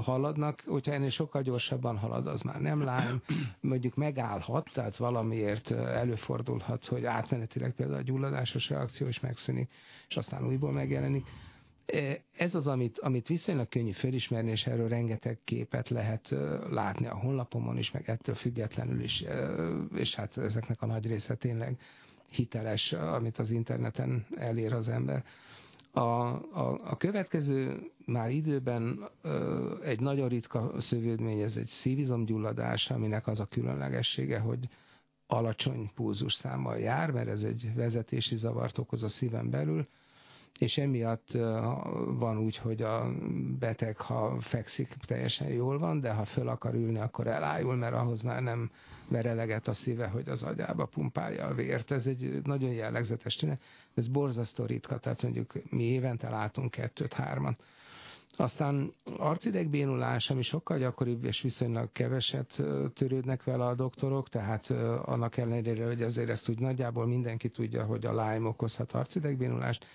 [0.02, 3.22] haladnak, hogyha ennél sokkal gyorsabban halad, az már nem lám,
[3.60, 9.70] mondjuk megállhat, tehát valamiért előfordulhat, hogy átmenetileg például a gyulladásos reakció is megszűnik,
[10.08, 11.26] és aztán újból megjelenik.
[12.36, 16.34] Ez az, amit, amit viszonylag könnyű felismerni, és erről rengeteg képet lehet
[16.70, 19.24] látni a honlapomon is, meg ettől függetlenül is,
[19.94, 21.80] és hát ezeknek a nagy része tényleg
[22.30, 25.24] hiteles, amit az interneten elér az ember.
[25.90, 29.08] A, a, a következő már időben
[29.84, 34.68] egy nagyon ritka szövődmény, ez egy szívizomgyulladás, aminek az a különlegessége, hogy
[35.26, 39.86] alacsony pulzus számmal jár, mert ez egy vezetési zavart okoz a szíven belül,
[40.58, 41.32] és emiatt
[42.18, 43.12] van úgy, hogy a
[43.58, 48.22] beteg, ha fekszik, teljesen jól van, de ha föl akar ülni, akkor elájul, mert ahhoz
[48.22, 48.70] már nem
[49.10, 51.90] ver a szíve, hogy az agyába pumpálja a vért.
[51.90, 53.62] Ez egy nagyon jellegzetes tünet.
[53.94, 57.64] Ez borzasztó ritka, tehát mondjuk mi évente látunk kettőt, hármat.
[58.36, 62.62] Aztán arcidegbénulás, ami sokkal gyakoribb, és viszonylag keveset
[62.94, 64.70] törődnek vele a doktorok, tehát
[65.04, 69.86] annak ellenére, hogy azért ezt úgy nagyjából mindenki tudja, hogy a Lyme okozhat arcidegbénulást,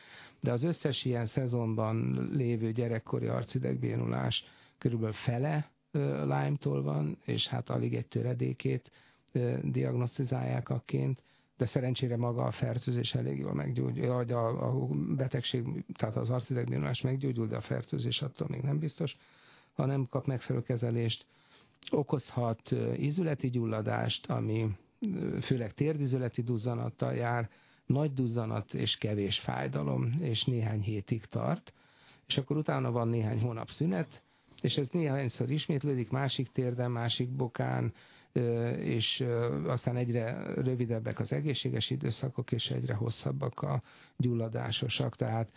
[0.44, 4.44] de az összes ilyen szezonban lévő gyerekkori arcidegbénulás
[4.78, 8.92] körülbelül fele Lyme-tól van, és hát alig egy töredékét
[9.62, 11.24] diagnosztizálják akként,
[11.58, 17.02] de szerencsére maga a fertőzés elég jól meggyógyul, vagy a, a betegség, tehát az arcidegbénulás
[17.02, 19.18] meggyógyul, de a fertőzés attól még nem biztos,
[19.74, 21.26] ha nem kap megfelelő kezelést.
[21.92, 24.78] Okozhat ízületi gyulladást, ami
[25.42, 27.50] főleg térdizületi duzzanattal jár,
[27.86, 31.74] nagy duzzanat és kevés fájdalom, és néhány hétig tart,
[32.28, 34.22] és akkor utána van néhány hónap szünet,
[34.62, 37.94] és ez néhányszor ismétlődik másik térden, másik bokán,
[38.78, 39.24] és
[39.66, 43.82] aztán egyre rövidebbek az egészséges időszakok, és egyre hosszabbak a
[44.18, 45.50] gyulladásosak, tehát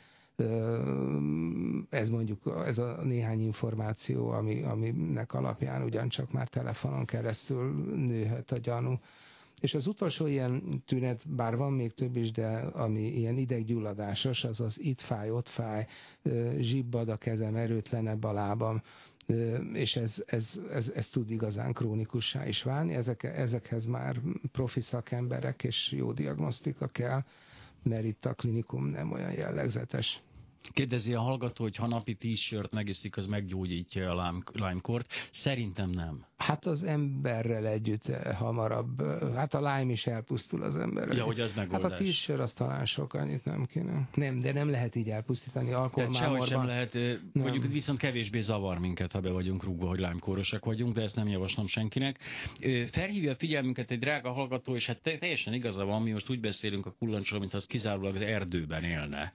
[1.91, 8.59] ez mondjuk ez a néhány információ, ami, aminek alapján ugyancsak már telefonon keresztül nőhet a
[8.59, 8.99] gyanú.
[9.61, 14.61] És az utolsó ilyen tünet, bár van még több is, de ami ilyen ideggyulladásos, az
[14.61, 15.87] az itt fáj, ott fáj,
[16.59, 18.83] zsibbad a kezem, erőtlenebb a lábam,
[19.73, 22.95] és ez, ez, ez, ez tud igazán krónikussá is válni.
[22.95, 24.21] Ezek, ezekhez már
[24.53, 27.23] profi szakemberek és jó diagnosztika kell,
[27.83, 30.23] mert itt a klinikum nem olyan jellegzetes.
[30.73, 35.13] Kérdezi a hallgató, hogy ha napi sört megiszik, az meggyógyítja a Lime-kort.
[35.31, 36.25] Szerintem nem.
[36.37, 41.17] Hát az emberrel együtt eh, hamarabb, eh, hát a Lime is elpusztul az emberrel.
[41.17, 41.91] Ja, hogy az megoldás.
[41.91, 44.09] Hát a sör az talán sok, annyit nem kéne.
[44.15, 46.47] Nem, de nem lehet így elpusztítani alkoholmámorban.
[46.47, 47.43] sem lehet, eh, nem.
[47.43, 51.29] mondjuk viszont kevésbé zavar minket, ha be vagyunk rúgva, hogy Lime-kórosak vagyunk, de ezt nem
[51.29, 52.19] javaslom senkinek.
[52.91, 56.87] Felhívja a figyelmünket egy drága hallgató, és hát teljesen igaza van, mi most úgy beszélünk
[56.87, 59.33] a kullancsról, mint az kizárólag az erdőben élne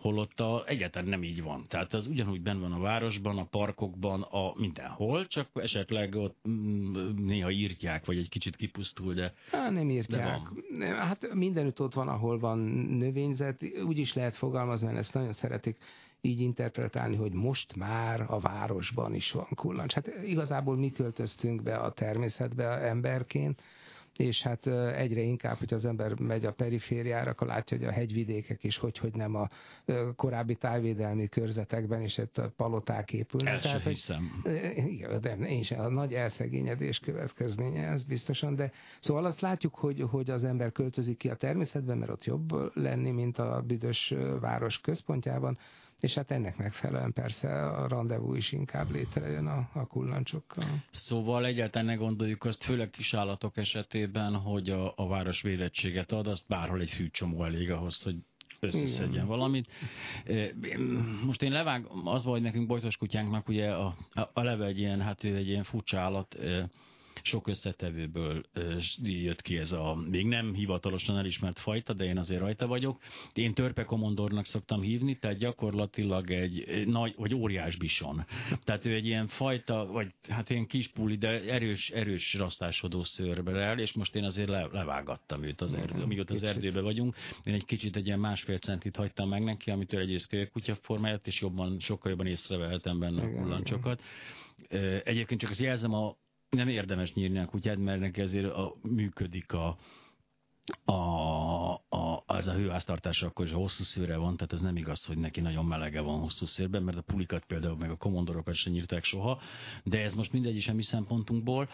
[0.00, 1.64] holott a, egyáltalán nem így van.
[1.68, 6.96] Tehát az ugyanúgy benn van a városban, a parkokban, a mindenhol, csak esetleg ott mm,
[7.16, 10.22] néha írtják, vagy egy kicsit kipusztul, de Há, Nem írtják.
[10.22, 10.96] De van.
[10.96, 12.58] Hát mindenütt ott van, ahol van
[12.98, 13.64] növényzet.
[13.86, 15.76] Úgy is lehet fogalmazni, mert ezt nagyon szeretik
[16.20, 19.92] így interpretálni, hogy most már a városban is van kullancs.
[19.92, 23.62] Hát igazából mi költöztünk be a természetbe emberként,
[24.20, 28.64] és hát egyre inkább, hogy az ember megy a perifériára, akkor látja, hogy a hegyvidékek
[28.64, 29.46] is hogy, hogy nem a
[30.16, 33.52] korábbi tájvédelmi körzetekben is itt a paloták épülnek.
[33.52, 34.42] El Tehát, hiszem.
[34.74, 40.04] Igen, de én sem, a nagy elszegényedés következménye ez biztosan, de szóval azt látjuk, hogy,
[40.10, 44.80] hogy az ember költözik ki a természetben, mert ott jobb lenni, mint a büdös város
[44.80, 45.58] központjában,
[46.00, 50.64] és hát ennek megfelelően persze a rendezvú is inkább létrejön a, a kullancsokkal.
[50.90, 56.48] Szóval egyáltalán ne gondoljuk azt, főleg kisállatok esetében, hogy a, a város védettséget ad, azt
[56.48, 58.16] bárhol egy fűcsomó elég ahhoz, hogy
[58.60, 59.66] összeszedjen valamit.
[61.24, 65.00] Most én levág, az vagy nekünk bojtos kutyánknak ugye a, a, a leve egy ilyen,
[65.00, 66.36] hát ő egy ilyen furcsa állat,
[67.22, 68.42] sok összetevőből
[69.02, 73.00] jött ki ez a még nem hivatalosan elismert fajta, de én azért rajta vagyok.
[73.34, 78.26] Én törpekomondornak szoktam hívni, tehát gyakorlatilag egy nagy, vagy óriás bison.
[78.64, 83.78] Tehát ő egy ilyen fajta, vagy hát ilyen kis puli, de erős, erős rasztásodó szőrberel,
[83.78, 87.16] és most én azért le, levágattam őt az erdő, amíg ott az erdőben vagyunk.
[87.44, 91.40] Én egy kicsit egy ilyen másfél centit hagytam meg neki, amitől egyrészt kutya formáját, és
[91.40, 94.02] jobban, sokkal jobban észrevehetem benne a kullancsokat.
[95.04, 96.16] Egyébként csak azt jelzem, a
[96.50, 99.76] nem érdemes nyírni a kutyát, mert neki ezért a, működik a,
[100.84, 105.18] a, a, az a hőháztartása akkor is hosszú szőre van, tehát ez nem igaz, hogy
[105.18, 109.04] neki nagyon melege van hosszú szőrben, mert a pulikat például meg a komondorokat sem nyírták
[109.04, 109.40] soha,
[109.84, 111.68] de ez most mindegy is a mi szempontunkból.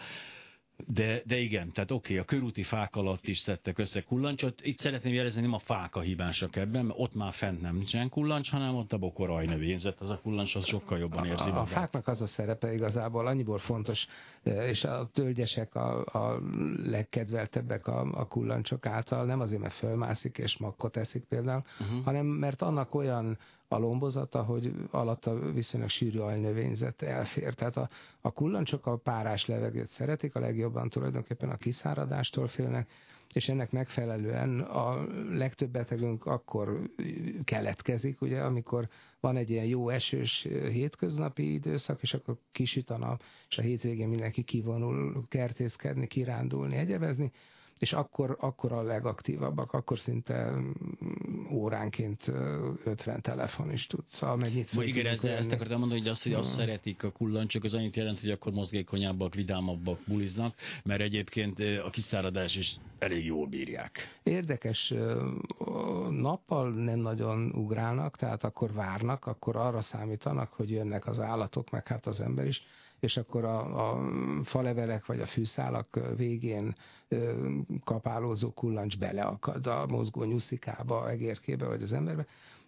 [0.85, 4.61] De, de igen, tehát oké, okay, a körúti fák alatt is szedtek össze kullancsot.
[4.61, 8.09] Itt szeretném jelezni, nem a fák a hibásak ebben, mert ott már fent nem nincsen
[8.09, 11.63] kullancs, hanem ott a bokoraj növényzet, az a kullancs az sokkal jobban érzi magát.
[11.63, 14.07] A fáknak az a szerepe igazából annyiból fontos,
[14.43, 16.39] e, és a tölgyesek a, a
[16.83, 22.03] legkedveltebbek a, a kullancsok által, nem azért, mert fölmászik és makkot eszik például, uh-huh.
[22.03, 23.37] hanem mert annak olyan
[23.67, 27.53] a lombozata, hogy alatta viszonylag sűrű ajnövényzet elfér.
[27.53, 27.89] Tehát a,
[28.21, 32.89] a kullancsok a párás levegőt szeretik, a legjobban tulajdonképpen a kiszáradástól félnek,
[33.33, 36.81] és ennek megfelelően a legtöbb betegünk akkor
[37.43, 38.87] keletkezik, ugye, amikor
[39.19, 44.07] van egy ilyen jó esős hétköznapi időszak, és akkor kisüt a nap, és a hétvégén
[44.07, 47.31] mindenki kivonul kertészkedni, kirándulni, egyebezni,
[47.79, 50.71] és akkor, akkor a legaktívabbak, akkor szinte mm,
[51.51, 52.27] óránként
[52.83, 56.53] 50 telefon is tudsz, szóval mennyit Igen, ezt, ezt akartam mondani, hogy azt, hogy azt
[56.53, 62.55] szeretik a kullancsok, az annyit jelent, hogy akkor mozgékonyabbak, vidámabbak buliznak, mert egyébként a kiszáradás
[62.55, 64.19] is elég jól bírják.
[64.23, 64.93] Érdekes,
[66.09, 71.87] nappal nem nagyon ugrálnak, tehát akkor várnak, akkor arra számítanak, hogy jönnek az állatok, meg
[71.87, 72.63] hát az ember is,
[72.99, 74.11] és akkor a, a
[74.43, 76.75] falevelek vagy a fűszálak végén
[77.83, 82.25] kapálózó kullancs beleakad a mozgó nyuszikába, egérkébe vagy az emberbe.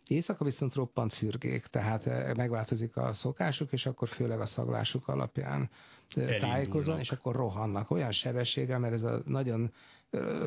[0.07, 5.69] Éjszaka viszont roppant fürgék, tehát megváltozik a szokásuk, és akkor főleg a szaglásuk alapján
[6.39, 9.71] tájékozon, és akkor rohannak olyan sebességgel, mert ez a nagyon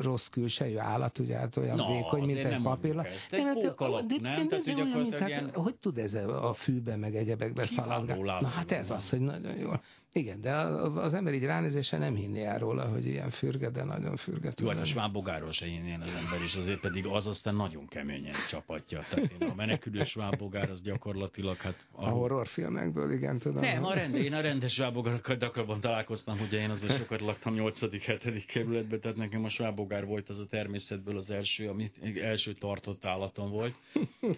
[0.01, 3.03] rossz külsejű állat, ugye hát olyan no, vékony, mint egy papírla.
[3.29, 4.47] Egy hát, pókalap, de, nem?
[4.47, 4.73] De, de,
[5.09, 8.23] de, hát, hogy tud ez a fűbe meg egyebekbe szaladgálni?
[8.23, 9.81] Na hát ez az, hogy nagyon jól.
[10.15, 14.15] Igen, de az ember így ránézése nem hinné el róla, hogy ilyen fürge, de nagyon
[14.15, 14.53] fürge.
[14.57, 18.33] Jó, hát a svábogáról se hinné az ember, és azért pedig az aztán nagyon keményen
[18.49, 19.05] csapatja.
[19.09, 21.87] Tehát én a menekülő svábogár az gyakorlatilag hát...
[21.91, 23.61] A, a horrorfilmekből, igen, tudom.
[23.61, 28.43] Nem, a rend, én a rendes svábogárokkal találkoztam, ugye én azért sokat laktam 8.-7.
[28.47, 33.49] kerületben, tehát nekem a svábogár volt az a természetből az első, ami első tartott állatom
[33.49, 33.75] volt.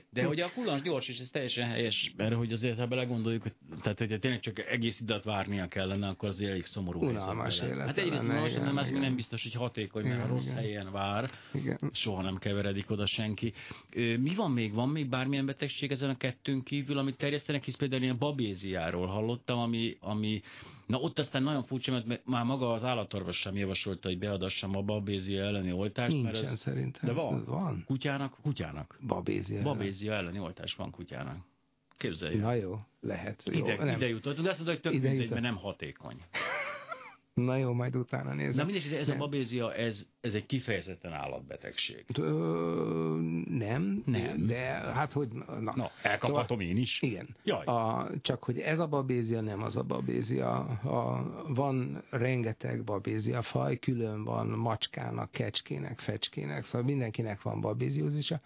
[0.09, 3.43] De hogy a kullancs gyors, és ez teljesen helyes, mert hogy azért, ha belegondoljuk,
[3.81, 5.23] tehát hogy tényleg csak egész időt
[5.65, 7.85] várnia kellene, akkor azért elég szomorú Unalmas élet.
[7.87, 10.55] Hát egyrészt unalmas, de ez még nem biztos, hogy hatékony, mert Igen, a rossz igen.
[10.57, 11.89] helyen vár, Igen.
[11.93, 13.53] soha nem keveredik oda senki.
[13.95, 14.73] Mi van még?
[14.73, 19.07] Van még bármilyen betegség ezen a kettőn kívül, amit terjesztenek, hisz például én a babéziáról
[19.07, 20.41] hallottam, ami, ami
[20.85, 24.81] Na ott aztán nagyon furcsa, mert már maga az állatorvos sem javasolta, hogy beadassam a
[24.81, 27.01] babézia elleni oltást, Nincsen mert ez szerintem.
[27.03, 27.43] De van.
[27.45, 27.83] Van.
[27.85, 28.99] kutyának, kutyának.
[29.07, 29.61] Babézia.
[29.61, 31.37] Babézia elleni oltás van kutyának.
[31.97, 32.35] Képzelj.
[32.35, 33.43] Na jó, lehet.
[33.45, 33.95] Jó, Ide, nem.
[33.95, 35.41] ide jutott, de azt mondod, hogy tök Ide mindegy, jutott.
[35.41, 36.21] mert nem hatékony.
[37.33, 38.65] Na jó, majd utána Na nézem.
[38.65, 39.19] mindegy, de ez a Nem.
[39.19, 42.05] babézia, ez, ez egy kifejezetten állatbetegség.
[42.17, 43.19] Ö,
[43.49, 44.45] nem, Nem.
[44.45, 45.27] de hát hogy...
[45.59, 47.01] Na, Na, elkaphatom én is.
[47.01, 47.27] Igen.
[47.43, 47.65] Jaj.
[47.65, 50.55] A, csak hogy ez a babézia nem az a babézia.
[50.65, 58.41] A, van rengeteg babézia faj, külön van macskának, kecskének, fecskének, szóval mindenkinek van babéziózisa.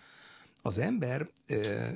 [0.62, 1.88] Az ember ö,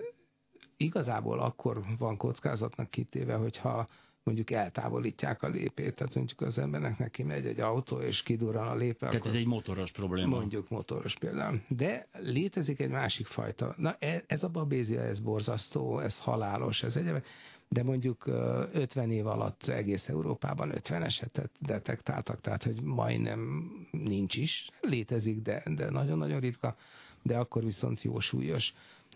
[0.84, 3.88] igazából akkor van kockázatnak kitéve, hogyha
[4.24, 8.76] mondjuk eltávolítják a lépét, tehát mondjuk az embernek neki megy egy autó, és kidurran a
[8.76, 10.36] lépe, Tehát ez egy motoros probléma.
[10.36, 11.62] mondjuk motoros például.
[11.68, 13.76] De létezik egy másik fajta.
[13.78, 17.26] Na e- ez a babézia, ez borzasztó, ez halálos, ez egyébként.
[17.70, 24.36] De mondjuk ö, 50 év alatt egész Európában 50 esetet detektáltak, tehát hogy majdnem nincs
[24.36, 26.76] is, létezik, de, de nagyon-nagyon ritka,
[27.22, 28.74] de akkor viszont jó súlyos.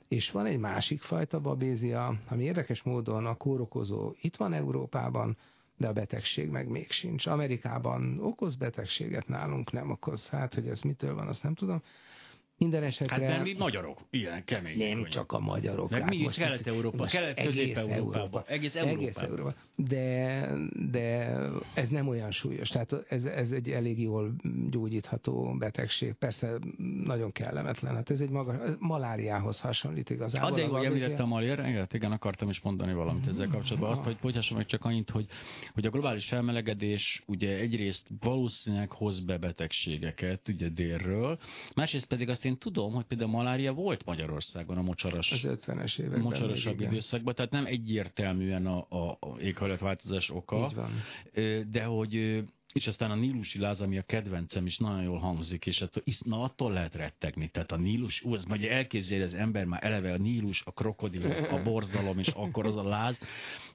[0.07, 5.37] És van egy másik fajta babézia, ami érdekes módon a kórokozó itt van Európában,
[5.77, 7.25] de a betegség meg még sincs.
[7.25, 10.29] Amerikában okoz betegséget, nálunk nem okoz.
[10.29, 11.81] Hát, hogy ez mitől van, azt nem tudom.
[12.57, 13.15] Minden esetre...
[13.15, 14.77] Hát mert mi magyarok, ilyen kemény.
[14.77, 15.03] nem könnyű.
[15.03, 15.89] csak a magyarok.
[15.89, 19.01] Meg hát mi is Kelet-Európa, most Kelet-Közép-Európában, egész Európában.
[19.03, 19.53] Egész Európa.
[19.75, 20.49] De,
[20.91, 21.37] de
[21.73, 22.69] ez nem olyan súlyos.
[22.69, 24.35] Tehát ez, ez egy elég jól
[24.69, 26.13] gyógyítható betegség.
[26.13, 26.57] Persze
[27.03, 27.95] nagyon kellemetlen.
[27.95, 30.49] Hát ez egy magas, maláriához hasonlít igazából.
[30.49, 31.03] Ah, de jó, hogy babézia.
[31.03, 33.91] említettem a lérrenget, igen, akartam is mondani valamit ezzel kapcsolatban.
[33.91, 35.27] Azt, hogy bocsássam meg csak annyit, hogy,
[35.73, 41.39] hogy a globális felmelegedés ugye egyrészt valószínűleg hoz be betegségeket, ugye délről,
[41.75, 46.21] másrészt pedig azt én tudom, hogy például malária volt Magyarországon a mocsaras Az 50-es években.
[46.21, 50.71] mocsarasabb még, időszakban, tehát nem egyértelműen a, a, éghajlatváltozás oka,
[51.69, 52.43] de hogy
[52.73, 56.41] és aztán a nílusi láz, ami a kedvencem is nagyon jól hangzik, és attól, na,
[56.41, 57.47] attól lehet rettegni.
[57.49, 61.31] Tehát a nílus, ú, ez majd elképzelje az ember már eleve a nílus, a krokodil,
[61.31, 63.19] a borzalom, és akkor az a láz.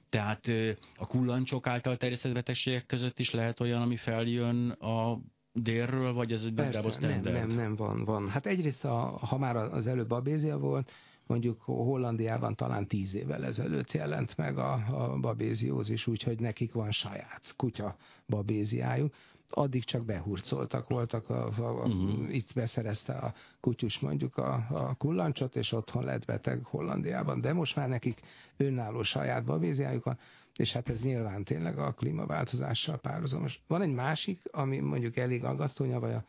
[0.09, 0.47] Tehát
[0.95, 5.19] a kullancsok által terjesztett betegségek között is lehet olyan, ami feljön a
[5.53, 7.33] délről, vagy ez egy Persze, nem, standard?
[7.33, 8.29] nem, nem, van, van.
[8.29, 10.91] Hát egyrészt, a, ha már az előbb babézia volt,
[11.27, 17.53] mondjuk Hollandiában talán tíz évvel ezelőtt jelent meg a, a babéziózis, úgyhogy nekik van saját
[17.57, 17.95] kutya
[18.27, 19.13] babéziájuk.
[19.49, 22.35] Addig csak behurcoltak voltak, a, a, a, uh-huh.
[22.35, 27.41] itt beszerezte a kutyus mondjuk a, a kullancsot, és otthon lett beteg Hollandiában.
[27.41, 28.21] De most már nekik
[28.57, 30.17] önálló saját babéziájuk van,
[30.57, 33.61] és hát ez nyilván tényleg a klímaváltozással párhuzamos.
[33.67, 36.25] Van egy másik, ami mondjuk elég aggasztó, vagy a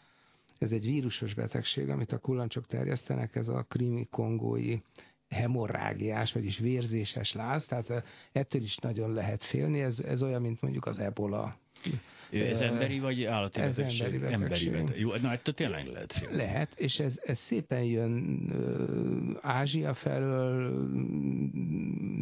[0.59, 4.79] ez egy vírusos betegség, amit a kullancsok terjesztenek, ez a krimi kongói
[5.29, 8.03] hemorrágiás, vagyis vérzéses láz, tehát eh,
[8.33, 11.57] ettől is nagyon lehet félni, ez, ez olyan, mint mondjuk az ebola.
[12.31, 14.15] Ez emberi vagy állati ez betegség?
[14.15, 14.73] emberi betegség.
[14.73, 14.99] beteg.
[14.99, 16.29] Jó, na ettől tényleg lehet.
[16.31, 18.51] Lehet, és ez, ez szépen jön
[19.41, 20.89] Ázsia felől,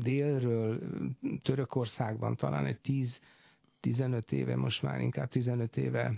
[0.03, 0.79] délről,
[1.43, 3.21] Törökországban talán egy 10
[3.81, 6.13] 15 éve, most már inkább 15 éve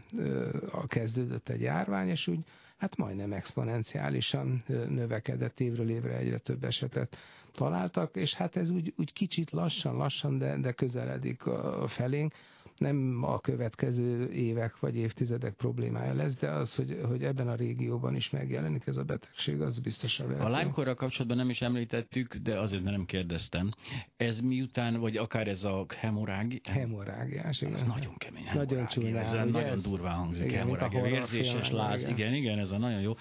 [0.70, 2.38] a kezdődött egy járvány, és úgy
[2.76, 7.16] hát majdnem exponenciálisan növekedett évről évre egyre több esetet
[7.52, 12.32] találtak, és hát ez úgy, úgy kicsit lassan, lassan, de, de közeledik a felénk.
[12.76, 18.14] Nem a következő évek vagy évtizedek problémája lesz, de az, hogy, hogy ebben a régióban
[18.16, 20.50] is megjelenik ez a betegség, az biztosan A vehető.
[20.58, 23.70] Lyme-korral kapcsolatban nem is említettük, de azért nem kérdeztem.
[24.16, 26.60] Ez miután, vagy akár ez a hemorrági...
[26.64, 27.74] Hemorrágiás, igen.
[27.74, 28.48] Ez nagyon kemény.
[28.54, 29.82] Nagyon csúnyán, Ez nagyon ez?
[29.82, 30.44] durván hangzik.
[30.44, 32.00] Igen, mint a hemorrágia, vérzéses láz.
[32.00, 32.12] igen.
[32.12, 33.12] Igen, igen, ez a nagyon jó.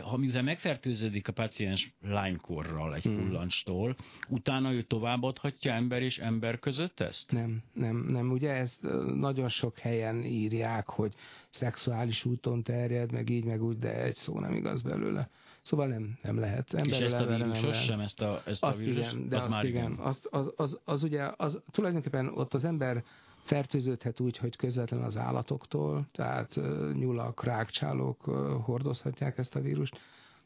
[0.00, 3.16] Ha miután megfertőződik a paciens Lyme-korral egy Hmm.
[3.16, 3.96] kullancstól,
[4.28, 7.32] utána ő továbbadhatja ember és ember között ezt?
[7.32, 8.30] Nem, nem, nem.
[8.30, 8.80] Ugye ezt
[9.14, 11.14] nagyon sok helyen írják, hogy
[11.50, 15.28] szexuális úton terjed, meg így, meg úgy, de egy szó nem igaz belőle.
[15.60, 16.72] Szóval nem, nem lehet.
[16.72, 19.12] És Emberről ezt a nem vírusos sem, ezt a, ezt Azt a vírusos?
[19.12, 19.92] igen, de az azt már igen.
[19.92, 23.04] Azt, az, az, az, ugye, az, tulajdonképpen ott az ember
[23.42, 26.60] fertőződhet úgy, hogy közvetlen az állatoktól, tehát
[26.92, 28.24] nyulak, rákcsálók
[28.64, 30.00] hordozhatják ezt a vírust,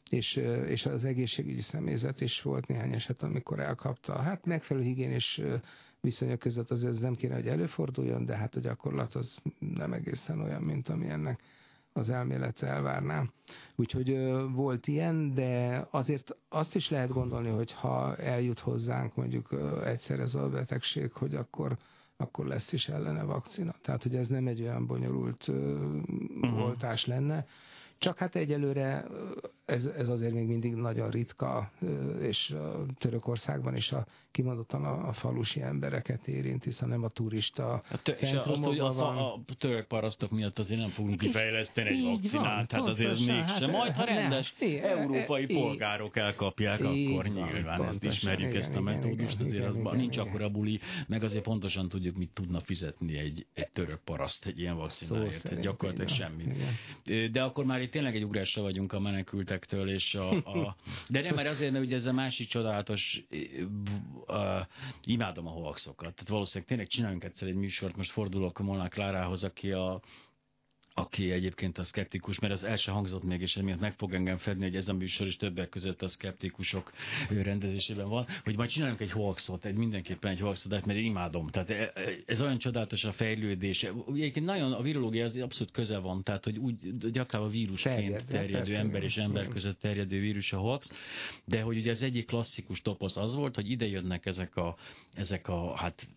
[0.09, 0.35] és,
[0.67, 4.21] és az egészségügyi személyzet is volt néhány eset, amikor elkapta.
[4.21, 5.41] Hát megfelelő higiénés
[6.07, 10.41] viszonyok között azért ez nem kéne, hogy előforduljon, de hát a gyakorlat az nem egészen
[10.41, 11.41] olyan, mint ami ennek
[11.93, 13.23] az elmélet elvárná.
[13.75, 14.17] Úgyhogy
[14.53, 20.35] volt ilyen, de azért azt is lehet gondolni, hogy ha eljut hozzánk mondjuk egyszer ez
[20.35, 21.77] a betegség, hogy akkor
[22.19, 23.75] akkor lesz is ellene vakcina.
[23.81, 26.63] Tehát, hogy ez nem egy olyan bonyolult uh-huh.
[26.63, 27.45] oltás lenne.
[27.97, 29.05] Csak hát egyelőre
[29.67, 31.71] ez, ez azért még mindig nagyon ritka,
[32.21, 32.55] és
[32.97, 38.17] Törökországban is a, kimondottan a, a falusi embereket érint, hiszen nem a turista a tö-
[38.17, 39.17] centrumokban azt, van.
[39.17, 43.45] A, a török parasztok miatt azért nem fogunk kifejleszteni egy vakcinát, hát azért mégsem.
[43.45, 48.03] Hát, Majd, ha rendes nem, európai é, polgárok elkapják, é, akkor van, nyilván pontosan, ezt
[48.03, 51.43] ismerjük, igen, ezt a metódust, azért igen, az igen, nincs igen, akkora buli, meg azért
[51.43, 56.53] pontosan tudjuk, mit tudna fizetni egy, egy török paraszt egy ilyen vakcináért, gyakorlatilag semmit.
[57.31, 60.75] De akkor már itt tényleg egy ugrásra vagyunk a menekültektől, és a, a
[61.09, 63.23] de nem, mert azért, mert ugye ez a másik csodálatos,
[64.27, 64.65] uh,
[65.03, 66.13] imádom a hoaxokat.
[66.13, 70.01] Tehát valószínűleg tényleg csináljunk egyszer egy műsort, most fordulok Molnár Klárához, aki a
[70.99, 74.37] aki egyébként a szkeptikus, mert az el se hangzott még, és emiatt meg fog engem
[74.37, 76.91] fedni, hogy ez a műsor is többek között a szkeptikusok
[77.29, 81.47] rendezésében van, hogy majd csináljunk egy hoaxot, egy mindenképpen egy hoaxot, mert én imádom.
[81.47, 83.83] Tehát e, e, ez olyan csodálatos a fejlődés.
[84.07, 88.75] Egyébként nagyon a virológia az abszolút köze van, tehát hogy úgy gyakran a vírusként terjedő
[88.75, 90.91] ember és ember között terjedő vírus a hoax,
[91.45, 94.75] de hogy ugye az egyik klasszikus toposz az volt, hogy ide jönnek ezek a,
[95.13, 96.07] ezek a hát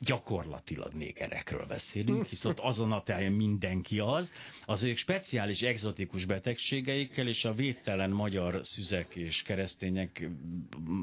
[0.00, 4.32] gyakorlatilag négerekről beszélünk, hisz ott azon a táján mindenki az,
[4.64, 10.28] az ők speciális egzotikus betegségeikkel és a védtelen magyar szüzek és keresztények,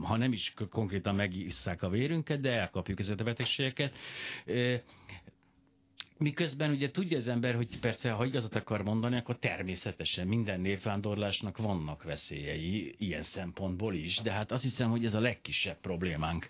[0.01, 3.93] ha nem is konkrétan megisszák a vérünket, de elkapjuk ezeket a betegségeket,
[6.17, 11.57] Miközben ugye tudja az ember, hogy persze, ha igazat akar mondani, akkor természetesen minden névvándorlásnak
[11.57, 16.47] vannak veszélyei, ilyen szempontból is, de hát azt hiszem, hogy ez a legkisebb problémánk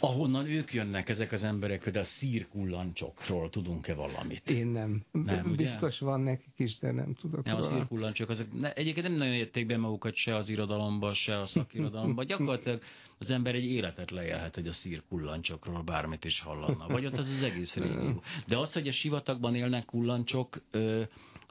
[0.00, 4.50] ahonnan ők jönnek, ezek az emberek, hogy a szírkullancsokról tudunk-e valamit?
[4.50, 5.02] Én nem.
[5.12, 6.10] nem Biztos ugye?
[6.10, 7.66] van nekik is, de nem tudok nem, róla.
[7.66, 11.46] a szírkullancsok, azok ne, egyébként nem nagyon érték be magukat se az irodalomba, se a
[11.46, 12.24] szakirodalomba.
[12.24, 12.82] Gyakorlatilag
[13.18, 16.86] az ember egy életet lejelhet, hogy a szírkullancsokról bármit is hallana.
[16.88, 18.22] Vagy ott az az egész régió.
[18.46, 20.62] De az, hogy a sivatagban élnek kullancsok,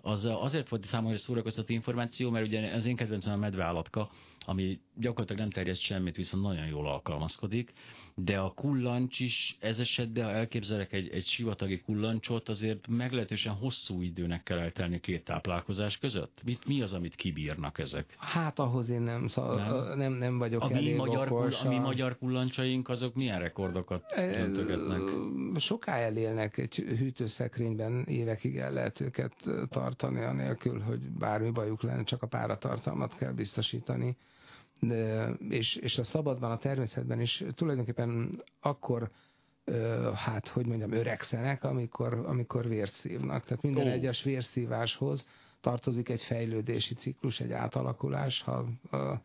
[0.01, 4.09] az azért volt számomra szórakoztató információ, mert ugye az én kedvencem a medveállatka,
[4.45, 7.73] ami gyakorlatilag nem terjed semmit, viszont nagyon jól alkalmazkodik,
[8.15, 14.01] de a kullancs is ez esetben, ha elképzelek egy, egy sivatagi kullancsot, azért meglehetősen hosszú
[14.01, 16.41] időnek kell eltelni két táplálkozás között.
[16.45, 18.15] Mit, mi az, amit kibírnak ezek?
[18.17, 19.97] Hát ahhoz én nem, szal, nem?
[19.97, 25.01] nem, nem vagyok a mi, magyar, okos, a mi magyar kullancsaink, azok milyen rekordokat döntögetnek?
[25.59, 29.33] Soká elélnek egy hűtőszekrényben, évekig el lehet őket
[29.69, 34.17] tartani, anélkül, hogy bármi bajuk lenne, csak a páratartalmat kell biztosítani
[35.49, 39.11] és, és a szabadban, a természetben is tulajdonképpen akkor
[40.15, 43.43] hát, hogy mondjam, öregszenek, amikor, amikor vért szívnak.
[43.43, 43.93] Tehát minden oh.
[43.93, 45.27] egyes vérszíváshoz
[45.61, 49.21] tartozik egy fejlődési ciklus, egy átalakulás, ha a,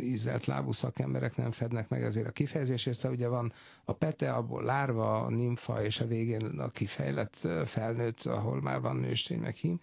[0.00, 3.52] ízelt lábú szakemberek nem fednek meg ezért a kifejezésért, szóval ugye van
[3.84, 8.96] a pete, abból lárva, a nimfa, és a végén a kifejlett felnőtt, ahol már van
[8.96, 9.80] nőstény meg hím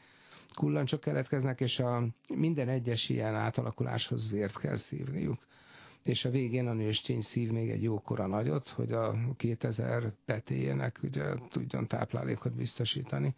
[0.58, 5.39] kullancsok keletkeznek, és a minden egyes ilyen átalakuláshoz vért kell szívniuk.
[6.03, 11.24] És a végén a nőstény szív még egy jókora nagyot, hogy a 2000 petéjének ugye
[11.49, 13.36] tudjon táplálékot biztosítani.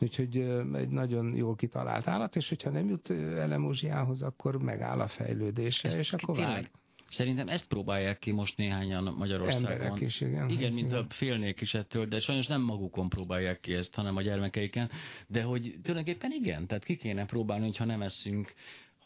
[0.00, 0.36] Úgyhogy
[0.74, 5.98] egy nagyon jól kitalált állat, és hogyha nem jut elemózsiához, akkor megáll a fejlődése, Ezt
[5.98, 6.70] és akkor vág.
[7.14, 9.70] Szerintem ezt próbálják ki most néhányan Magyarországon.
[9.70, 10.48] Emberek is, igen.
[10.48, 11.08] Igen, mint igen.
[11.08, 14.90] félnék is ettől, de sajnos nem magukon próbálják ki ezt, hanem a gyermekeiken.
[15.26, 18.52] De hogy tulajdonképpen igen, tehát ki kéne próbálni, hogyha nem eszünk,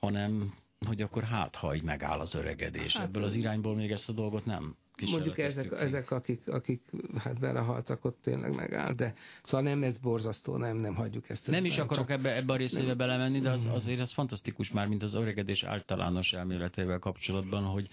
[0.01, 0.55] hanem
[0.87, 2.97] hogy akkor hát, ha így megáll az öregedés.
[2.97, 6.83] Hát, Ebből az irányból még ezt a dolgot nem Mondjuk ezek, ezek akik, akik
[7.17, 11.47] hát belehaltak, ott tényleg megáll, de szóval nem ez borzasztó, nem, nem hagyjuk ezt.
[11.47, 13.71] Nem is akarok ebbe, ebbe a részébe belemenni, de az, mm.
[13.71, 17.89] azért az fantasztikus már, mint az öregedés általános elméletével kapcsolatban, hogy,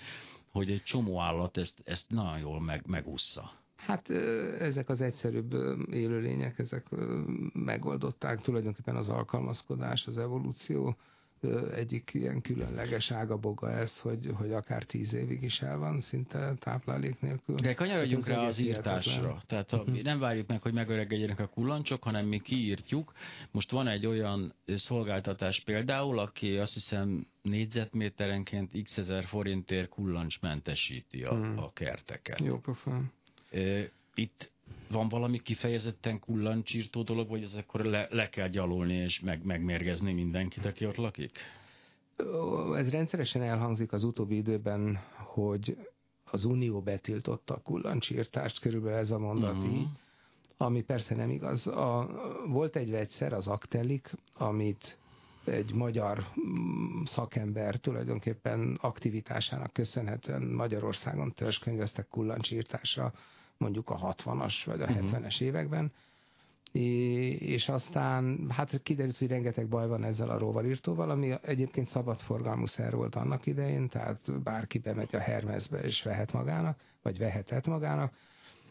[0.51, 3.51] hogy egy csomó állat ezt, ezt nagyon jól meg, megúszza.
[3.75, 4.09] Hát
[4.59, 5.53] ezek az egyszerűbb
[5.91, 6.87] élőlények, ezek
[7.53, 10.97] megoldották tulajdonképpen az alkalmazkodás, az evolúció
[11.75, 17.19] egyik ilyen különleges ágaboga ez, hogy, hogy akár tíz évig is el van szinte táplálék
[17.19, 17.55] nélkül.
[17.55, 19.11] De kanyarodjunk rá az írtásra.
[19.11, 19.41] Hihetetlen.
[19.47, 20.01] Tehát ha uh-huh.
[20.01, 23.13] nem várjuk meg, hogy megöregedjenek a kullancsok, hanem mi kiírtjuk.
[23.51, 31.31] Most van egy olyan szolgáltatás például, aki azt hiszem négyzetméterenként x ezer forintért kullancsmentesíti a,
[31.31, 31.63] uh-huh.
[31.63, 32.39] a kerteket.
[32.39, 33.11] Jó pofán.
[34.13, 34.51] Itt
[34.89, 40.13] van valami kifejezetten kullancsírtó dolog, vagy ez akkor le, le kell gyalulni és meg, megmérgezni
[40.13, 41.39] mindenkit, aki ott lakik?
[42.76, 45.78] Ez rendszeresen elhangzik az utóbbi időben, hogy
[46.24, 49.74] az Unió betiltotta a kullancsírtást, körülbelül ez a mondat uh-huh.
[49.74, 49.88] így.
[50.57, 51.68] ami persze nem igaz.
[51.68, 52.09] A,
[52.47, 54.97] volt egy vegyszer, az Aktelik, amit
[55.45, 63.13] egy magyar mm, szakember tulajdonképpen aktivitásának köszönhetően Magyarországon törzskönyveztek kullancsírtásra
[63.57, 65.43] mondjuk a 60-as vagy a 70-es mhm.
[65.43, 65.91] években,
[67.39, 72.95] és aztán hát kiderült, hogy rengeteg baj van ezzel a rovarírtóval, ami egyébként szabadforgalmú szer
[72.95, 78.13] volt annak idején, tehát bárki bemegy a Hermesbe és vehet magának, vagy vehetett magának,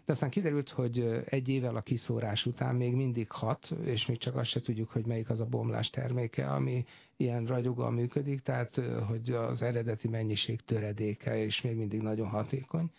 [0.05, 4.37] de aztán kiderült, hogy egy évvel a kiszórás után még mindig hat, és még csak
[4.37, 6.85] azt se tudjuk, hogy melyik az a bomlás terméke, ami
[7.17, 12.91] ilyen ragyoggal működik, tehát hogy az eredeti mennyiség töredéke, és még mindig nagyon hatékony.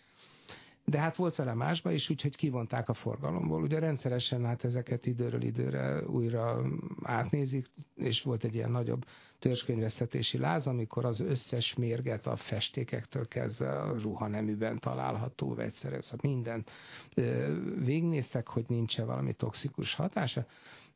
[0.88, 3.62] De hát volt vele másba is, úgyhogy kivonták a forgalomból.
[3.62, 6.62] Ugye rendszeresen hát ezeket időről időre újra
[7.02, 7.66] átnézik,
[7.96, 9.04] és volt egy ilyen nagyobb
[9.38, 16.70] törzskönyvesztetési láz, amikor az összes mérget a festékektől kezdve a ruhaneműben található vegyszerek, szóval mindent
[17.84, 20.46] végnéztek, hogy nincs-e valami toxikus hatása.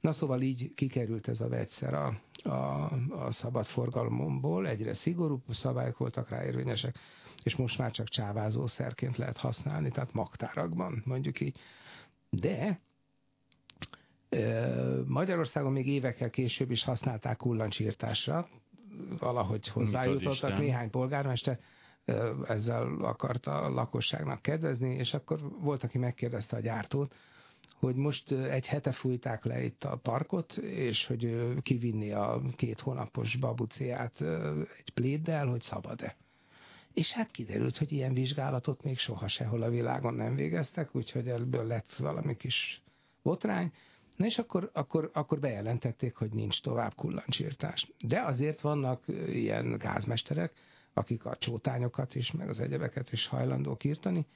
[0.01, 5.99] Na szóval így kikerült ez a vegyszer a, a, a szabad forgalomból, egyre szigorúbb szabályok
[5.99, 6.99] voltak rá érvényesek,
[7.43, 11.59] és most már csak csávázószerként lehet használni, tehát magtárakban, mondjuk így.
[12.31, 12.81] De
[15.07, 18.49] Magyarországon még évekkel később is használták kullancsírtásra,
[19.19, 21.59] valahogy hozzájutottak néhány polgármester,
[22.47, 27.15] ezzel akarta a lakosságnak kedvezni, és akkor volt, aki megkérdezte a gyártót,
[27.75, 33.37] hogy most egy hete fújták le itt a parkot, és hogy kivinni a két hónapos
[33.37, 34.21] babuciát
[34.79, 36.17] egy pléddel, hogy szabad-e.
[36.95, 41.67] És hát kiderült, hogy ilyen vizsgálatot még soha sehol a világon nem végeztek, úgyhogy ebből
[41.67, 42.83] lett valami kis
[43.23, 43.73] botrány.
[44.17, 47.91] Na és akkor, akkor, akkor bejelentették, hogy nincs tovább kullancsírtás.
[48.07, 50.53] De azért vannak ilyen gázmesterek,
[50.93, 54.27] akik a csótányokat is, meg az egyebeket is hajlandók írtani,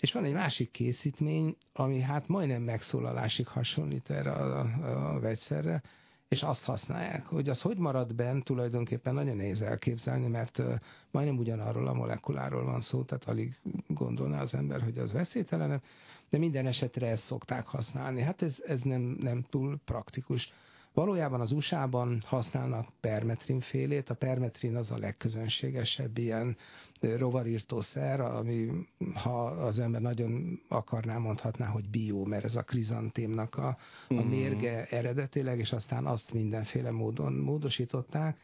[0.00, 5.82] és van egy másik készítmény, ami hát majdnem megszólalásig hasonlít erre a, a, a vegyszerre,
[6.28, 7.26] és azt használják.
[7.26, 10.62] Hogy az hogy marad bent, tulajdonképpen nagyon nehéz elképzelni, mert
[11.10, 15.82] majdnem ugyanarról a molekuláról van szó, tehát alig gondolná az ember, hogy az veszélytelenebb,
[16.30, 18.20] de minden esetre ezt szokták használni.
[18.20, 20.52] Hát ez, ez nem, nem túl praktikus.
[20.98, 26.56] Valójában az USA-ban használnak permetrin félét, a permetrin az a legközönségesebb ilyen
[27.00, 28.70] rovarírtószer, ami
[29.14, 33.78] ha az ember nagyon akarná, mondhatná, hogy bio, mert ez a krizantémnak a,
[34.08, 34.28] a mm.
[34.28, 38.38] mérge eredetileg, és aztán azt mindenféle módon módosították,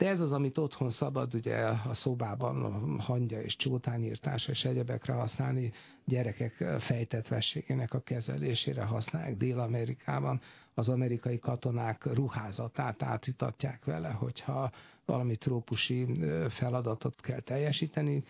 [0.00, 5.12] de ez az, amit otthon szabad ugye a szobában a hangya és csótányírtása és egyebekre
[5.12, 5.72] használni,
[6.04, 10.40] gyerekek fejtetvességének a kezelésére használják Dél-Amerikában.
[10.74, 14.70] Az amerikai katonák ruházatát átítatják vele, hogyha
[15.04, 16.06] valami trópusi
[16.48, 18.22] feladatot kell teljesíteni,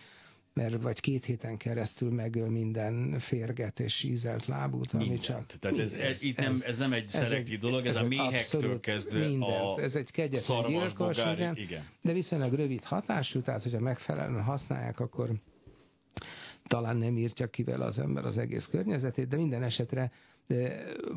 [0.52, 5.22] mert vagy két héten keresztül megöl minden férget és ízelt lábút, ami minden.
[5.22, 5.58] csak...
[5.58, 9.18] Tehát ez, ez, itt nem, ez nem egy szelektív dolog, ez, ez a méhektől kezdve
[9.18, 9.50] minden.
[9.50, 15.00] a Ez egy kegyetlen gyilkos, igen, igen, de viszonylag rövid hatású, tehát hogyha megfelelően használják,
[15.00, 15.30] akkor
[16.66, 20.12] talán nem írtja ki vele az ember az egész környezetét, de minden esetre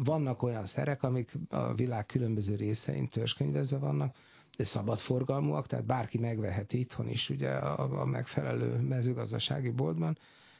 [0.04, 4.16] vannak olyan szerek, amik a világ különböző részein törzskönyvezve vannak,
[4.58, 10.18] szabadforgalmúak, tehát bárki megveheti itthon is ugye a, a megfelelő mezőgazdasági boltban,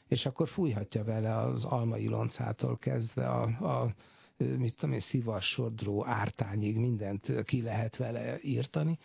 [0.08, 3.94] és akkor fújhatja vele az almai loncától kezdve a, a
[4.36, 8.98] mit tudom én, szivarsodró ártányig mindent ki lehet vele írtani,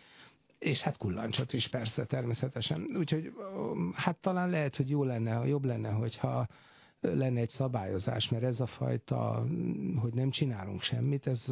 [0.59, 2.87] és hát kullancsot is persze természetesen.
[2.97, 3.33] Úgyhogy
[3.93, 6.47] hát talán lehet, hogy jó lenne, jobb lenne, hogyha
[7.01, 9.45] lenne egy szabályozás, mert ez a fajta,
[9.95, 11.45] hogy nem csinálunk semmit, ez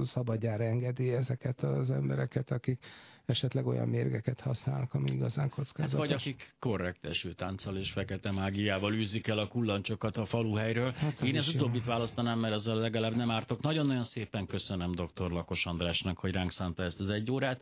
[0.00, 2.84] szabadjára engedi ezeket az embereket, akik
[3.26, 5.98] esetleg olyan mérgeket használnak, ami igazán kockázatos.
[5.98, 10.92] Hát vagy akik korrekt esőtánccal és fekete mágiával űzik el a kullancsokat a faluhelyről.
[10.92, 13.62] Hát Én ezt utóbbit választanám, mert azzal legalább nem ártok.
[13.62, 15.30] Nagyon-nagyon szépen köszönöm dr.
[15.30, 17.60] Lakos Andrásnak, hogy ránk szánta ezt az egy órát.